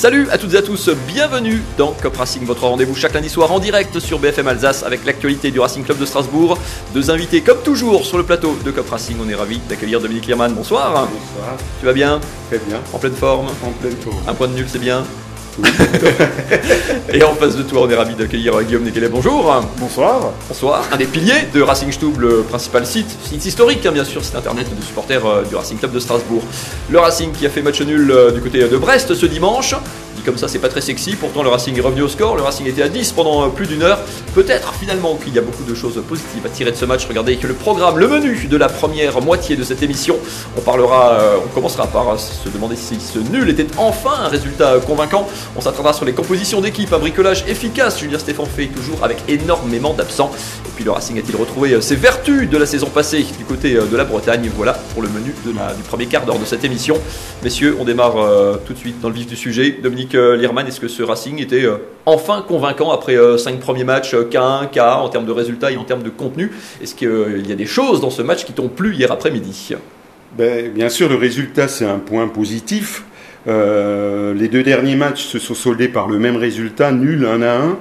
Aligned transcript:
Salut 0.00 0.30
à 0.30 0.38
toutes 0.38 0.54
et 0.54 0.56
à 0.56 0.62
tous, 0.62 0.88
bienvenue 1.06 1.62
dans 1.76 1.92
Cop 1.92 2.16
Racing, 2.16 2.42
votre 2.46 2.62
rendez-vous 2.66 2.94
chaque 2.94 3.12
lundi 3.12 3.28
soir 3.28 3.52
en 3.52 3.58
direct 3.58 4.00
sur 4.00 4.18
BFM 4.18 4.48
Alsace 4.48 4.82
avec 4.82 5.04
l'actualité 5.04 5.50
du 5.50 5.60
Racing 5.60 5.84
Club 5.84 5.98
de 5.98 6.06
Strasbourg. 6.06 6.56
Deux 6.94 7.10
invités 7.10 7.42
comme 7.42 7.60
toujours 7.62 8.06
sur 8.06 8.16
le 8.16 8.24
plateau 8.24 8.56
de 8.64 8.70
Cop 8.70 8.88
Racing. 8.88 9.18
On 9.22 9.28
est 9.28 9.34
ravis 9.34 9.60
d'accueillir 9.68 10.00
Dominique 10.00 10.24
Lierman. 10.24 10.54
Bonsoir. 10.54 10.92
Bonsoir. 10.92 11.54
Tu 11.80 11.84
vas 11.84 11.92
bien? 11.92 12.18
Très 12.48 12.60
bien. 12.60 12.78
En 12.94 12.98
pleine 12.98 13.12
forme? 13.12 13.48
En 13.62 13.72
pleine 13.72 13.94
forme. 14.02 14.16
Un 14.26 14.32
point 14.32 14.48
de 14.48 14.54
nul, 14.54 14.64
c'est 14.72 14.78
bien 14.78 15.04
Et 17.12 17.22
en 17.22 17.34
face 17.34 17.56
de 17.56 17.62
toi, 17.62 17.82
on 17.82 17.90
est 17.90 17.94
ravis 17.94 18.14
d'accueillir 18.14 18.62
Guillaume 18.62 18.84
Nekele. 18.84 19.08
Bonjour. 19.08 19.52
Bonsoir. 19.78 20.32
Bonsoir. 20.48 20.84
Un 20.92 20.96
des 20.96 21.06
piliers 21.06 21.48
de 21.52 21.60
Racing 21.62 21.90
Stube, 21.92 22.18
le 22.18 22.42
principal 22.42 22.86
site, 22.86 23.16
site 23.24 23.44
historique 23.44 23.84
hein, 23.86 23.92
bien 23.92 24.04
sûr, 24.04 24.24
site 24.24 24.36
internet 24.36 24.66
de 24.74 24.82
supporters 24.84 25.24
euh, 25.26 25.42
du 25.42 25.56
Racing 25.56 25.78
Club 25.78 25.92
de 25.92 25.98
Strasbourg. 25.98 26.42
Le 26.88 26.98
Racing 26.98 27.32
qui 27.32 27.46
a 27.46 27.50
fait 27.50 27.62
match 27.62 27.80
nul 27.82 28.10
euh, 28.10 28.30
du 28.30 28.40
côté 28.40 28.60
de 28.68 28.76
Brest 28.76 29.14
ce 29.14 29.26
dimanche. 29.26 29.74
Comme 30.24 30.36
ça, 30.36 30.48
c'est 30.48 30.58
pas 30.58 30.68
très 30.68 30.80
sexy. 30.80 31.16
Pourtant, 31.16 31.42
le 31.42 31.48
Racing 31.48 31.76
est 31.76 31.80
revenu 31.80 32.02
au 32.02 32.08
score. 32.08 32.36
Le 32.36 32.42
Racing 32.42 32.66
était 32.66 32.82
à 32.82 32.88
10 32.88 33.12
pendant 33.12 33.44
euh, 33.44 33.48
plus 33.48 33.66
d'une 33.66 33.82
heure. 33.82 33.98
Peut-être 34.34 34.74
finalement 34.74 35.16
qu'il 35.16 35.34
y 35.34 35.38
a 35.38 35.42
beaucoup 35.42 35.64
de 35.64 35.74
choses 35.74 36.02
positives 36.06 36.44
à 36.44 36.48
tirer 36.48 36.72
de 36.72 36.76
ce 36.76 36.84
match. 36.84 37.06
Regardez 37.06 37.36
que 37.36 37.46
le 37.46 37.54
programme, 37.54 37.98
le 37.98 38.08
menu 38.08 38.46
de 38.50 38.56
la 38.56 38.68
première 38.68 39.20
moitié 39.22 39.56
de 39.56 39.64
cette 39.64 39.82
émission. 39.82 40.16
On 40.58 40.60
parlera, 40.60 41.12
euh, 41.12 41.36
on 41.44 41.48
commencera 41.54 41.86
par 41.86 42.10
euh, 42.10 42.16
se 42.16 42.48
demander 42.48 42.76
si 42.76 42.98
ce 43.00 43.18
nul 43.18 43.48
était 43.48 43.66
enfin 43.78 44.24
un 44.24 44.28
résultat 44.28 44.78
convaincant. 44.86 45.26
On 45.56 45.60
s'attendra 45.60 45.92
sur 45.92 46.04
les 46.04 46.12
compositions 46.12 46.60
d'équipe, 46.60 46.92
un 46.92 46.98
bricolage 46.98 47.44
efficace. 47.48 47.98
Julien 47.98 48.18
Stéphane 48.18 48.46
fait 48.46 48.66
toujours 48.66 49.02
avec 49.02 49.18
énormément 49.28 49.94
d'absents. 49.94 50.30
Et 50.66 50.70
puis 50.76 50.84
le 50.84 50.90
Racing 50.90 51.18
a-t-il 51.18 51.36
retrouvé 51.36 51.80
ses 51.80 51.96
vertus 51.96 52.48
de 52.48 52.58
la 52.58 52.66
saison 52.66 52.88
passée 52.88 53.24
du 53.38 53.44
côté 53.44 53.74
de 53.74 53.96
la 53.96 54.04
Bretagne? 54.04 54.50
Voilà 54.54 54.74
pour 54.92 55.02
le 55.02 55.08
menu 55.08 55.34
du 55.44 55.82
premier 55.88 56.06
quart 56.06 56.24
d'heure 56.26 56.38
de 56.38 56.44
cette 56.44 56.64
émission. 56.64 56.98
Messieurs, 57.42 57.76
on 57.80 57.84
démarre 57.84 58.14
tout 58.66 58.72
de 58.72 58.78
suite 58.78 59.00
dans 59.00 59.08
le 59.08 59.14
vif 59.14 59.26
du 59.26 59.36
sujet. 59.36 59.78
Dominique 59.82 60.09
euh, 60.14 60.36
Lierman, 60.36 60.66
est-ce 60.66 60.80
que 60.80 60.88
ce 60.88 61.02
Racing 61.02 61.40
était 61.40 61.64
euh, 61.64 61.76
enfin 62.06 62.44
convaincant 62.46 62.90
après 62.90 63.16
5 63.38 63.60
premiers 63.60 63.84
matchs, 63.84 64.14
euh, 64.14 64.28
K1, 64.30 64.70
K 64.70 64.78
en 64.78 65.08
termes 65.08 65.26
de 65.26 65.32
résultats 65.32 65.70
et 65.70 65.76
en 65.76 65.84
termes 65.84 66.02
de 66.02 66.10
contenu? 66.10 66.50
Est-ce 66.82 66.94
qu'il 66.94 67.46
y 67.46 67.52
a 67.52 67.56
des 67.56 67.66
choses 67.66 68.00
dans 68.00 68.10
ce 68.10 68.22
match 68.22 68.44
qui 68.44 68.52
t'ont 68.52 68.68
plu 68.68 68.94
hier 68.94 69.10
après-midi? 69.10 69.74
Ben, 70.36 70.72
bien 70.72 70.88
sûr, 70.88 71.08
le 71.08 71.16
résultat, 71.16 71.68
c'est 71.68 71.86
un 71.86 71.98
point 71.98 72.28
positif. 72.28 73.04
Euh, 73.48 74.34
les 74.34 74.48
deux 74.48 74.62
derniers 74.62 74.96
matchs 74.96 75.24
se 75.24 75.38
sont 75.38 75.54
soldés 75.54 75.88
par 75.88 76.08
le 76.08 76.18
même 76.18 76.36
résultat, 76.36 76.92
nul 76.92 77.26
1 77.26 77.42
à 77.42 77.56
1. 77.56 77.78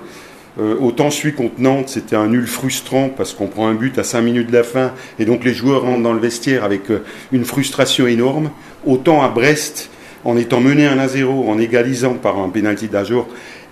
Euh, 0.59 0.75
autant 0.80 1.09
je 1.09 1.16
suis 1.16 1.34
contre 1.34 1.59
Nantes, 1.59 1.90
c'était 1.90 2.16
un 2.16 2.28
nul 2.28 2.48
frustrant 2.48 3.09
parce 3.09 3.34
qu'on 3.34 3.48
prend 3.48 3.68
un 3.68 3.75
but 3.75 3.98
à 3.98 4.03
5 4.03 4.22
minutes 4.22 4.48
de 4.48 4.53
la 4.53 4.64
fin 4.64 4.94
et 5.20 5.25
donc 5.25 5.46
les 5.46 5.53
joueurs 5.53 5.84
rentrent 5.84 6.02
dans 6.02 6.14
le 6.14 6.20
vestiaire 6.20 6.64
avec 6.64 6.90
euh, 6.90 7.03
une 7.31 7.46
frustration 7.46 8.08
énorme. 8.08 8.50
Autant 8.86 9.22
à 9.22 9.30
Brest, 9.30 9.90
en 10.25 10.38
étant 10.38 10.59
mené 10.59 10.86
1 10.86 10.98
à 11.00 11.08
0, 11.08 11.50
en 11.50 11.59
égalisant 11.59 12.14
par 12.14 12.39
un 12.39 12.50
pénalty 12.50 12.88
d'Ajour 12.88 13.28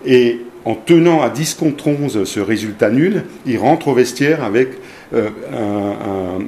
et 0.05 0.41
en 0.65 0.75
tenant 0.75 1.21
à 1.21 1.29
10 1.29 1.53
contre 1.55 1.87
11 1.87 2.25
ce 2.25 2.39
résultat 2.41 2.89
nul, 2.89 3.23
ils 3.45 3.57
rentrent 3.57 3.87
au 3.87 3.93
vestiaire 3.93 4.43
avec 4.43 4.69
euh, 5.13 5.29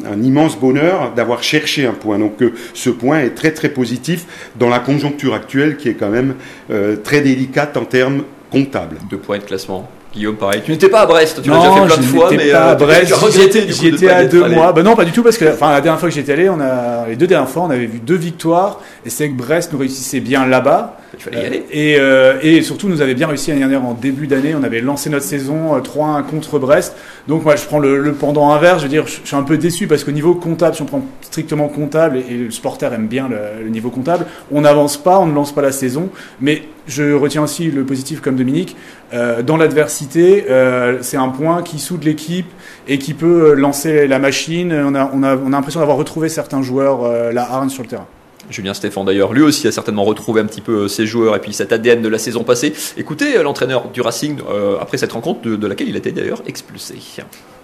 un 0.05 0.21
immense 0.21 0.59
bonheur 0.59 1.13
d'avoir 1.13 1.41
cherché 1.41 1.85
un 1.85 1.93
point. 1.93 2.19
Donc 2.19 2.41
euh, 2.41 2.53
ce 2.73 2.89
point 2.89 3.21
est 3.21 3.33
très 3.33 3.51
très 3.51 3.69
positif 3.69 4.51
dans 4.57 4.67
la 4.67 4.79
conjoncture 4.79 5.33
actuelle 5.33 5.77
qui 5.77 5.87
est 5.87 5.93
quand 5.93 6.09
même 6.09 6.35
euh, 6.69 6.97
très 6.97 7.21
délicate 7.21 7.77
en 7.77 7.85
termes 7.85 8.23
comptables. 8.51 8.97
Deux 9.09 9.17
points 9.17 9.37
de 9.37 9.43
classement. 9.43 9.89
Guillaume, 10.13 10.35
pareil. 10.37 10.61
Tu 10.65 10.71
n'étais 10.71 10.89
pas 10.89 11.01
à 11.01 11.05
Brest, 11.05 11.41
tu 11.43 11.49
l'as 11.49 11.57
déjà 11.57 11.71
fait 11.71 11.85
plein 11.85 11.97
de 11.97 12.01
fois, 12.01 12.29
mais 12.31 12.51
pas 12.51 12.67
euh, 12.67 12.71
à 12.71 12.75
Brest. 12.75 13.07
tu 13.07 13.13
as 13.13 13.17
regretté 13.17 13.61
du 13.61 13.73
coup 13.73 13.79
J'y 13.79 13.87
étais 13.89 14.09
à 14.09 14.25
deux 14.25 14.43
allé. 14.43 14.55
mois. 14.55 14.71
Bah 14.73 14.81
non, 14.81 14.95
pas 14.95 15.05
du 15.05 15.11
tout 15.11 15.21
parce 15.21 15.37
que 15.37 15.45
enfin 15.53 15.71
la 15.71 15.81
dernière 15.81 15.99
fois 15.99 16.09
que 16.09 16.15
j'étais 16.15 16.33
allé, 16.33 16.49
on 16.49 16.59
a 16.59 17.05
les 17.07 17.15
deux 17.15 17.27
dernières 17.27 17.49
fois, 17.49 17.63
on 17.63 17.69
avait 17.69 17.85
vu 17.85 17.99
deux 17.99 18.15
victoires 18.15 18.79
et 19.05 19.09
c'est 19.11 19.29
que 19.29 19.35
Brest 19.35 19.71
nous 19.71 19.79
réussissait 19.79 20.19
bien 20.19 20.45
là-bas. 20.47 20.97
Il 21.13 21.19
fallait 21.19 21.41
y 21.41 21.45
aller. 21.45 21.65
Et, 21.71 21.95
euh, 21.99 22.39
et 22.41 22.61
surtout, 22.61 22.87
nous 22.87 23.01
avait 23.01 23.15
bien 23.15 23.27
réussi 23.27 23.49
l'année 23.49 23.61
dernière 23.61 23.85
en 23.85 23.93
début 23.93 24.27
d'année. 24.27 24.55
On 24.55 24.63
avait 24.63 24.81
lancé 24.81 25.09
notre 25.09 25.25
saison 25.25 25.75
euh, 25.75 25.79
3-1 25.79 26.23
contre 26.23 26.59
Brest. 26.59 26.95
Donc, 27.27 27.43
moi, 27.43 27.55
je 27.55 27.65
prends 27.65 27.79
le, 27.79 27.99
le 27.99 28.13
pendant 28.13 28.51
inverse. 28.51 28.79
Je 28.79 28.83
veux 28.83 28.89
dire, 28.89 29.07
je, 29.07 29.19
suis 29.23 29.35
un 29.35 29.43
peu 29.43 29.57
déçu 29.57 29.87
parce 29.87 30.03
qu'au 30.03 30.11
niveau 30.11 30.35
comptable, 30.35 30.75
si 30.75 30.81
on 30.81 30.85
prend 30.85 31.05
strictement 31.21 31.67
comptable, 31.67 32.17
et, 32.17 32.37
le 32.37 32.51
supporter 32.51 32.93
aime 32.93 33.07
bien 33.07 33.27
le, 33.27 33.63
le 33.63 33.69
niveau 33.69 33.89
comptable, 33.89 34.25
on 34.51 34.61
n'avance 34.61 34.97
pas, 34.97 35.19
on 35.19 35.25
ne 35.25 35.33
lance 35.33 35.53
pas 35.53 35.61
la 35.61 35.71
saison. 35.71 36.09
Mais 36.41 36.63
je 36.89 37.13
retiens 37.13 37.43
aussi 37.43 37.71
le 37.71 37.85
positif 37.85 38.19
comme 38.19 38.35
Dominique. 38.35 38.75
Euh, 39.13 39.41
dans 39.43 39.57
l'adversité, 39.57 40.45
euh, 40.49 40.97
c'est 41.01 41.17
un 41.17 41.29
point 41.29 41.63
qui 41.63 41.79
soude 41.79 42.03
l'équipe 42.03 42.49
et 42.87 42.97
qui 42.97 43.13
peut 43.13 43.51
euh, 43.51 43.53
lancer 43.53 44.07
la 44.07 44.19
machine. 44.19 44.73
On 44.73 44.95
a, 44.95 45.09
on 45.13 45.23
a, 45.23 45.37
on 45.37 45.47
a 45.47 45.51
l'impression 45.51 45.79
d'avoir 45.79 45.97
retrouvé 45.97 46.29
certains 46.29 46.61
joueurs, 46.61 47.03
euh, 47.03 47.31
la 47.31 47.43
hargne 47.43 47.69
sur 47.69 47.83
le 47.83 47.89
terrain. 47.89 48.07
Julien 48.49 48.73
Stéphane 48.73 49.05
d'ailleurs, 49.05 49.33
lui 49.33 49.41
aussi 49.41 49.67
a 49.67 49.71
certainement 49.71 50.03
retrouvé 50.03 50.41
un 50.41 50.45
petit 50.45 50.61
peu 50.61 50.83
euh, 50.83 50.87
ses 50.87 51.05
joueurs 51.05 51.35
et 51.35 51.39
puis 51.39 51.53
cet 51.53 51.71
ADN 51.71 52.01
de 52.01 52.07
la 52.07 52.17
saison 52.17 52.43
passée. 52.43 52.73
Écoutez 52.97 53.37
euh, 53.37 53.43
l'entraîneur 53.43 53.89
du 53.91 54.01
Racing 54.01 54.39
euh, 54.49 54.77
après 54.81 54.97
cette 54.97 55.11
rencontre 55.11 55.47
de, 55.47 55.67
laquelle 55.67 55.89
il 55.89 55.95
était 55.95 56.11
d'ailleurs 56.11 56.41
expulsé. 56.47 56.95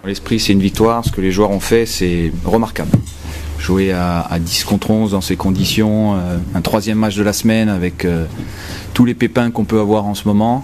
L'esprit, 0.05 0.39
c'est 0.39 0.53
une 0.53 0.61
victoire. 0.61 1.03
Ce 1.03 1.11
que 1.11 1.21
les 1.21 1.31
joueurs 1.31 1.49
ont 1.49 1.59
fait, 1.59 1.85
c'est 1.87 2.31
remarquable. 2.43 2.91
Jouer 3.57 3.91
à, 3.91 4.21
à 4.21 4.37
10 4.37 4.63
contre 4.65 4.91
11 4.91 5.11
dans 5.11 5.21
ces 5.21 5.35
conditions, 5.35 6.15
un 6.53 6.61
troisième 6.61 6.99
match 6.99 7.15
de 7.15 7.23
la 7.23 7.33
semaine 7.33 7.69
avec 7.69 8.05
tous 8.93 9.05
les 9.05 9.15
pépins 9.15 9.49
qu'on 9.49 9.63
peut 9.63 9.79
avoir 9.79 10.05
en 10.05 10.13
ce 10.13 10.27
moment. 10.27 10.63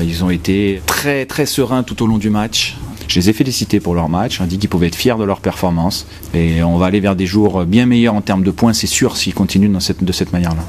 Ils 0.00 0.22
ont 0.22 0.30
été 0.30 0.80
très 0.86 1.26
très 1.26 1.46
sereins 1.46 1.82
tout 1.82 2.00
au 2.04 2.06
long 2.06 2.18
du 2.18 2.30
match. 2.30 2.76
Je 3.08 3.20
les 3.20 3.30
ai 3.30 3.32
félicités 3.32 3.80
pour 3.80 3.94
leur 3.94 4.08
match. 4.08 4.40
On 4.40 4.46
dit 4.46 4.58
qu'ils 4.58 4.68
pouvaient 4.68 4.88
être 4.88 4.96
fiers 4.96 5.16
de 5.18 5.24
leur 5.24 5.40
performance. 5.40 6.06
Et 6.34 6.62
on 6.62 6.76
va 6.76 6.86
aller 6.86 7.00
vers 7.00 7.16
des 7.16 7.26
jours 7.26 7.64
bien 7.64 7.86
meilleurs 7.86 8.14
en 8.14 8.20
termes 8.20 8.42
de 8.42 8.50
points, 8.50 8.72
c'est 8.72 8.86
sûr, 8.86 9.16
s'ils 9.16 9.34
continuent 9.34 9.72
dans 9.72 9.80
cette, 9.80 10.02
de 10.02 10.12
cette 10.12 10.32
manière-là. 10.32 10.62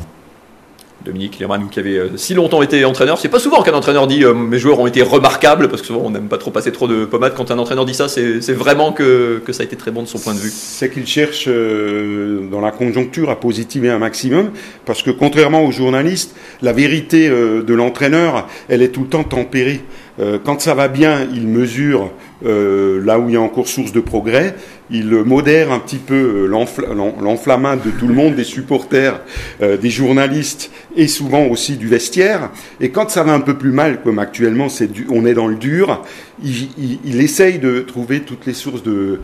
Dominique 1.07 1.39
Lerman, 1.39 1.61
vous 1.61 1.69
qui 1.69 1.79
avez 1.79 1.97
euh, 1.97 2.17
si 2.17 2.33
longtemps 2.33 2.61
été 2.61 2.83
entraîneur, 2.83 3.17
c'est 3.17 3.29
pas 3.29 3.39
souvent 3.39 3.63
qu'un 3.63 3.73
entraîneur 3.73 4.07
dit 4.07 4.25
euh, 4.25 4.33
mes 4.33 4.59
joueurs 4.59 4.79
ont 4.79 4.87
été 4.87 5.01
remarquables, 5.01 5.69
parce 5.69 5.81
que 5.81 5.87
souvent 5.87 6.01
on 6.03 6.09
n'aime 6.09 6.27
pas 6.27 6.37
trop 6.37 6.51
passer 6.51 6.71
trop 6.73 6.87
de 6.87 7.05
pommade. 7.05 7.33
Quand 7.35 7.49
un 7.49 7.57
entraîneur 7.57 7.85
dit 7.85 7.93
ça, 7.93 8.09
c'est 8.09 8.53
vraiment 8.53 8.91
que, 8.91 9.41
que 9.45 9.53
ça 9.53 9.63
a 9.63 9.65
été 9.65 9.77
très 9.77 9.91
bon 9.91 10.03
de 10.03 10.07
son 10.07 10.19
point 10.19 10.33
de 10.33 10.39
vue. 10.39 10.51
C'est 10.51 10.91
qu'il 10.91 11.07
cherche 11.07 11.45
euh, 11.47 12.49
dans 12.51 12.59
la 12.59 12.71
conjoncture 12.71 13.29
à 13.29 13.39
positiver 13.39 13.89
un 13.89 13.99
maximum, 13.99 14.51
parce 14.85 15.01
que 15.01 15.11
contrairement 15.11 15.63
aux 15.63 15.71
journalistes, 15.71 16.35
la 16.61 16.73
vérité 16.73 17.29
euh, 17.29 17.63
de 17.63 17.73
l'entraîneur, 17.73 18.47
elle 18.67 18.81
est 18.81 18.89
tout 18.89 19.03
le 19.03 19.07
temps 19.07 19.23
tempérée. 19.23 19.81
Euh, 20.19 20.39
quand 20.43 20.59
ça 20.61 20.73
va 20.73 20.87
bien, 20.87 21.27
il 21.33 21.47
mesure 21.47 22.11
euh, 22.45 23.03
là 23.05 23.19
où 23.19 23.29
il 23.29 23.33
y 23.33 23.37
a 23.37 23.41
encore 23.41 23.67
source 23.67 23.91
de 23.91 23.99
progrès, 23.99 24.55
il 24.89 25.09
modère 25.11 25.71
un 25.71 25.79
petit 25.79 25.97
peu 25.97 26.15
euh, 26.15 26.47
l'enfla- 26.47 26.93
l'en- 26.95 27.15
l'enflammade 27.21 27.79
de 27.85 27.91
tout 27.91 28.07
le 28.07 28.13
monde, 28.13 28.35
des 28.35 28.43
supporters, 28.43 29.21
des 29.59 29.89
journalistes 29.89 30.71
et 30.95 31.07
souvent 31.07 31.45
aussi 31.47 31.77
du 31.77 31.87
vestiaire. 31.87 32.49
Et 32.81 32.89
quand 32.89 33.09
ça 33.09 33.23
va 33.23 33.33
un 33.33 33.39
peu 33.41 33.55
plus 33.55 33.71
mal, 33.71 34.01
comme 34.01 34.19
actuellement, 34.19 34.67
on 35.09 35.25
est 35.25 35.33
dans 35.33 35.47
le 35.47 35.55
dur, 35.55 36.03
il, 36.43 37.21
essaye 37.21 37.59
de 37.59 37.81
trouver 37.81 38.21
toutes 38.21 38.45
les 38.45 38.53
sources 38.53 38.83
de, 38.83 39.19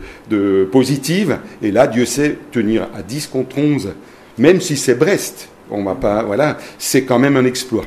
positives. 0.70 1.38
Et 1.62 1.70
là, 1.70 1.86
Dieu 1.86 2.04
sait 2.04 2.38
tenir 2.52 2.88
à 2.96 3.02
10 3.02 3.26
contre 3.28 3.58
11, 3.58 3.94
même 4.38 4.60
si 4.60 4.76
c'est 4.76 4.94
Brest. 4.94 5.48
C'est 6.78 7.04
quand 7.04 7.18
même 7.18 7.36
un 7.36 7.44
exploit. 7.44 7.84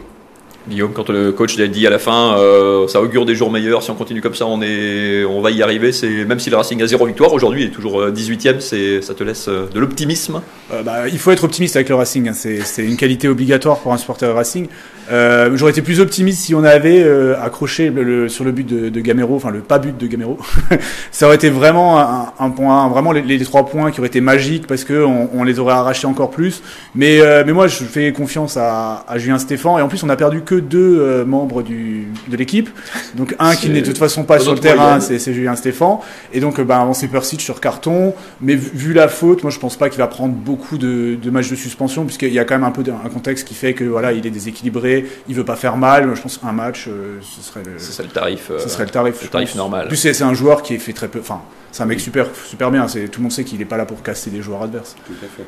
Guillaume, 0.70 0.92
quand 0.94 1.10
le 1.10 1.32
coach 1.32 1.58
dit 1.58 1.88
à 1.88 1.90
la 1.90 2.00
fin, 2.00 2.38
euh, 2.38 2.88
ça 2.88 3.02
augure 3.02 3.26
des 3.26 3.36
jours 3.36 3.52
meilleurs. 3.52 3.84
Si 3.84 3.92
on 3.92 3.96
continue 3.96 4.22
comme 4.22 4.36
ça, 4.36 4.46
on 4.46 4.62
est, 4.62 5.24
on 5.24 5.42
va 5.42 5.52
y 5.52 5.64
arriver. 5.64 5.92
C'est 5.92 6.26
même 6.26 6.40
si 6.40 6.50
le 6.50 6.58
Racing 6.58 6.82
a 6.82 6.88
zéro 6.88 7.06
victoire 7.06 7.34
aujourd'hui, 7.34 7.64
il 7.64 7.68
est 7.68 7.72
toujours 7.72 8.02
euh, 8.02 8.12
18e. 8.12 8.60
C'est, 8.60 9.02
ça 9.02 9.14
te 9.14 9.24
laisse 9.24 9.48
euh, 9.48 9.68
de 9.74 9.80
l'optimisme? 9.80 10.42
Euh, 10.74 10.84
bah, 10.84 11.08
il 11.08 11.20
faut 11.20 11.32
être 11.32 11.46
optimiste 11.46 11.76
avec 11.76 11.90
le 11.90 11.96
Racing. 11.96 12.28
hein. 12.28 12.34
C'est, 12.34 12.84
une 12.84 12.98
qualité 12.98 13.28
obligatoire 13.28 13.80
pour 13.80 13.94
un 13.94 13.98
supporter 13.98 14.34
Racing. 14.34 14.68
Euh, 15.10 15.52
j'aurais 15.56 15.72
été 15.72 15.82
plus 15.82 16.02
optimiste 16.02 16.42
si 16.42 16.54
on 16.54 16.64
avait 16.64 17.02
euh, 17.02 17.42
accroché 17.42 17.92
sur 18.28 18.44
le 18.44 18.52
but 18.52 18.68
de, 18.68 19.00
Gamero, 19.00 19.36
enfin 19.36 19.52
le 19.52 19.60
pas 19.60 19.80
but 19.80 19.98
de 19.98 20.08
Gamero. 20.08 20.38
ça 21.12 21.28
aurait 21.28 21.38
été 21.38 21.50
vraiment 21.50 22.00
un, 22.40 22.50
point, 22.50 22.90
vraiment 22.90 23.12
les, 23.12 23.40
trois 23.40 23.66
points 23.66 23.92
qui 23.92 24.00
auraient 24.00 24.08
été 24.08 24.22
magiques 24.22 24.68
parce 24.68 24.84
que 24.84 25.06
on, 25.06 25.44
les 25.44 25.60
aurait 25.60 25.74
arrachés 25.74 26.08
encore 26.08 26.32
plus. 26.32 26.62
Mais, 26.94 27.22
euh, 27.22 27.44
mais 27.46 27.54
moi, 27.54 27.68
je 27.68 27.84
fais 27.84 28.12
confiance 28.12 28.58
à, 28.58 29.06
à 29.08 29.18
Julien 29.18 29.40
Stéphan 29.40 29.80
et 29.80 29.82
en 29.82 29.88
plus, 29.88 30.04
on 30.04 30.10
a 30.10 30.16
perdu 30.16 30.42
que 30.42 30.56
deux 30.62 31.00
euh, 31.00 31.25
membres 31.25 31.63
du, 31.63 32.07
de 32.27 32.38
l'équipe. 32.38 32.69
Donc 33.15 33.36
un 33.39 33.56
qui 33.56 33.69
n'est 33.69 33.81
de 33.81 33.86
toute 33.88 33.98
façon 33.98 34.24
pas 34.24 34.39
sur 34.39 34.54
le 34.54 34.59
terrain, 34.59 35.00
c'est, 35.00 35.19
Julien 35.33 35.56
Stéphan. 35.56 36.01
Et 36.33 36.39
donc, 36.39 36.59
euh, 36.59 36.63
bah, 36.63 36.86
on 36.88 36.94
s'est 36.94 37.07
Persic 37.07 37.42
sur 37.42 37.59
carton. 37.59 38.13
Mais 38.42 38.56
vu, 38.56 38.69
vu 38.74 38.94
la 38.94 39.07
faute, 39.07 39.44
moi, 39.44 39.51
je 39.51 39.59
pense 39.59 39.75
pas 39.75 39.89
qu'il 39.89 40.00
va 40.00 40.07
prendre 40.07 40.33
beaucoup 40.33 40.77
de, 40.77 41.15
de 41.21 41.30
matchs 41.30 41.50
de 41.50 41.56
suspension, 41.56 42.06
puisqu'il 42.06 42.33
y 42.33 42.39
a 42.39 42.45
quand 42.45 42.56
même 42.56 42.63
un 42.63 42.71
peu 42.71 42.83
un 42.92 43.09
contexte 43.09 43.48
qui 43.48 43.54
fait 43.54 43.74
que 43.74 43.83
voilà, 43.83 44.13
il 44.13 44.25
est 44.25 44.31
déséquilibré, 44.31 45.06
il 45.27 45.36
veut 45.36 45.45
pas 45.45 45.56
faire 45.56 45.77
mal. 45.77 46.15
Je 46.15 46.21
pense 46.21 46.38
qu'un 46.38 46.51
match, 46.51 46.88
euh, 46.88 47.19
ce 47.21 47.42
serait 47.42 47.63
le, 47.63 47.74
le 47.74 48.13
tarif. 48.13 48.51
euh, 48.51 48.60
ce 48.60 48.69
serait 48.69 48.86
le 48.86 48.92
tarif. 48.92 49.21
le 49.21 49.30
tarif 49.30 49.56
normal. 49.56 49.86
En 49.86 49.88
plus, 49.88 49.98
c'est 49.98 50.21
un 50.21 50.33
joueur 50.33 50.62
qui 50.62 50.75
est 50.75 50.80
fait 50.80 50.94
très 50.94 51.07
peu. 51.07 51.19
Enfin, 51.19 51.42
c'est 51.71 51.83
un 51.83 51.86
mec 51.86 52.00
super, 52.00 52.27
super 52.45 52.71
bien. 52.71 52.88
C'est 52.88 53.07
tout 53.07 53.19
le 53.19 53.24
monde 53.24 53.31
sait 53.31 53.44
qu'il 53.44 53.62
est 53.62 53.65
pas 53.65 53.77
là 53.77 53.86
pour 53.86 54.01
casser 54.01 54.30
des 54.30 54.42
joueurs 54.42 54.63
adverses. 54.63 54.95
Tout 55.06 55.13
à 55.24 55.27
fait. 55.27 55.44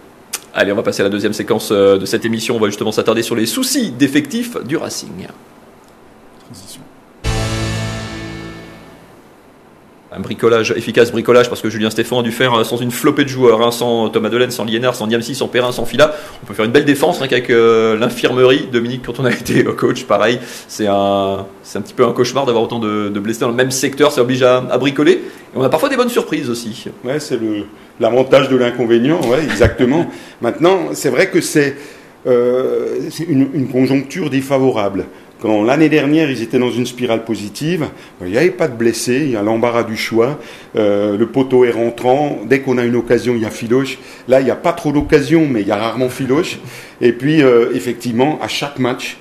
Allez, 0.54 0.72
on 0.72 0.76
va 0.76 0.84
passer 0.84 1.02
à 1.02 1.04
la 1.04 1.10
deuxième 1.10 1.34
séquence 1.34 1.70
euh, 1.72 1.98
de 1.98 2.06
cette 2.06 2.26
émission. 2.26 2.56
On 2.56 2.60
va 2.60 2.68
justement 2.68 2.92
s'attarder 2.92 3.22
sur 3.22 3.36
les 3.36 3.46
soucis 3.46 3.92
d'effectifs 3.92 4.58
du 4.66 4.78
Racing. 4.78 5.28
Transition. 6.46 6.82
Un 10.12 10.22
bricolage 10.22 10.72
efficace, 10.72 11.12
bricolage, 11.12 11.50
parce 11.50 11.62
que 11.62 11.70
Julien 11.70 11.92
Stéphane 11.92 12.20
a 12.20 12.24
dû 12.24 12.32
faire 12.32 12.66
sans 12.66 12.78
une 12.78 12.90
flopée 12.90 13.26
de 13.26 13.30
joueurs, 13.30 13.62
hein, 13.62 13.70
sans 13.70 14.10
Thomas 14.10 14.30
Delaine, 14.30 14.50
sans 14.50 14.66
Liénard, 14.66 14.96
sans 14.96 15.06
Niamsi, 15.06 15.36
sans 15.36 15.48
Perrin, 15.48 15.72
sans 15.72 15.86
Fila. 15.86 16.16
On 16.44 16.48
peut 16.48 16.56
faire 16.56 16.66
une 16.66 16.72
belle 16.72 16.86
défense 16.86 17.22
hein, 17.22 17.26
avec 17.26 17.50
l'infirmerie. 17.50 18.68
Dominique, 18.72 19.04
quand 19.06 19.20
on 19.20 19.26
a 19.26 19.32
été 19.32 19.64
coach, 19.64 20.06
pareil, 20.06 20.40
c'est 20.68 20.88
un, 20.88 21.46
c'est 21.62 21.78
un 21.78 21.82
petit 21.82 21.94
peu 21.94 22.06
un 22.06 22.12
cauchemar 22.12 22.48
d'avoir 22.48 22.64
autant 22.64 22.80
de, 22.80 23.10
blessés 23.20 23.42
dans 23.42 23.50
le 23.50 23.54
même 23.54 23.70
secteur, 23.70 24.12
ça 24.12 24.22
oblige 24.22 24.42
à, 24.42 24.62
bricoler. 24.80 25.12
Et 25.14 25.58
on 25.58 25.62
a 25.62 25.70
parfois 25.70 25.90
des 25.90 25.96
bonnes 25.96 26.10
surprises 26.10 26.50
aussi. 26.50 26.86
Ouais, 27.04 27.20
c'est 27.20 27.40
l'avantage 28.00 28.50
de 28.50 28.56
l'inconvénient, 28.56 29.22
ouais, 29.28 29.44
exactement. 29.44 30.08
Maintenant, 30.42 30.90
c'est 30.94 31.10
vrai 31.10 31.30
que 31.30 31.42
c'est 31.42 31.76
euh, 32.28 33.10
une, 33.30 33.68
conjoncture 33.68 34.30
défavorable. 34.30 35.06
Quand 35.42 35.64
l'année 35.64 35.88
dernière 35.88 36.30
ils 36.30 36.42
étaient 36.42 36.60
dans 36.60 36.70
une 36.70 36.86
spirale 36.86 37.24
positive, 37.24 37.88
il 38.22 38.32
n'y 38.32 38.38
avait 38.38 38.50
pas 38.50 38.68
de 38.68 38.76
blessés, 38.76 39.22
il 39.24 39.32
y 39.32 39.38
a 39.38 39.42
l'embarras 39.42 39.84
du 39.84 39.96
choix, 39.96 40.38
euh, 40.76 41.18
le 41.18 41.26
poteau 41.28 41.64
est 41.64 41.72
rentrant, 41.72 42.40
dès 42.46 42.60
qu'on 42.60 42.78
a 42.78 42.84
une 42.84 42.98
occasion 42.98 43.36
il 43.36 43.42
y 43.42 43.46
a 43.46 43.50
Filoche. 43.50 44.00
Là 44.28 44.42
il 44.42 44.44
n'y 44.44 44.52
a 44.52 44.58
pas 44.58 44.74
trop 44.74 44.92
d'occasions 44.92 45.48
mais 45.50 45.62
il 45.62 45.68
y 45.70 45.72
a 45.72 45.78
rarement 45.78 46.10
Filoche. 46.10 46.60
Et 47.00 47.14
puis 47.14 47.42
euh, 47.42 47.72
effectivement 47.74 48.38
à 48.42 48.50
chaque 48.50 48.80
match 48.80 49.18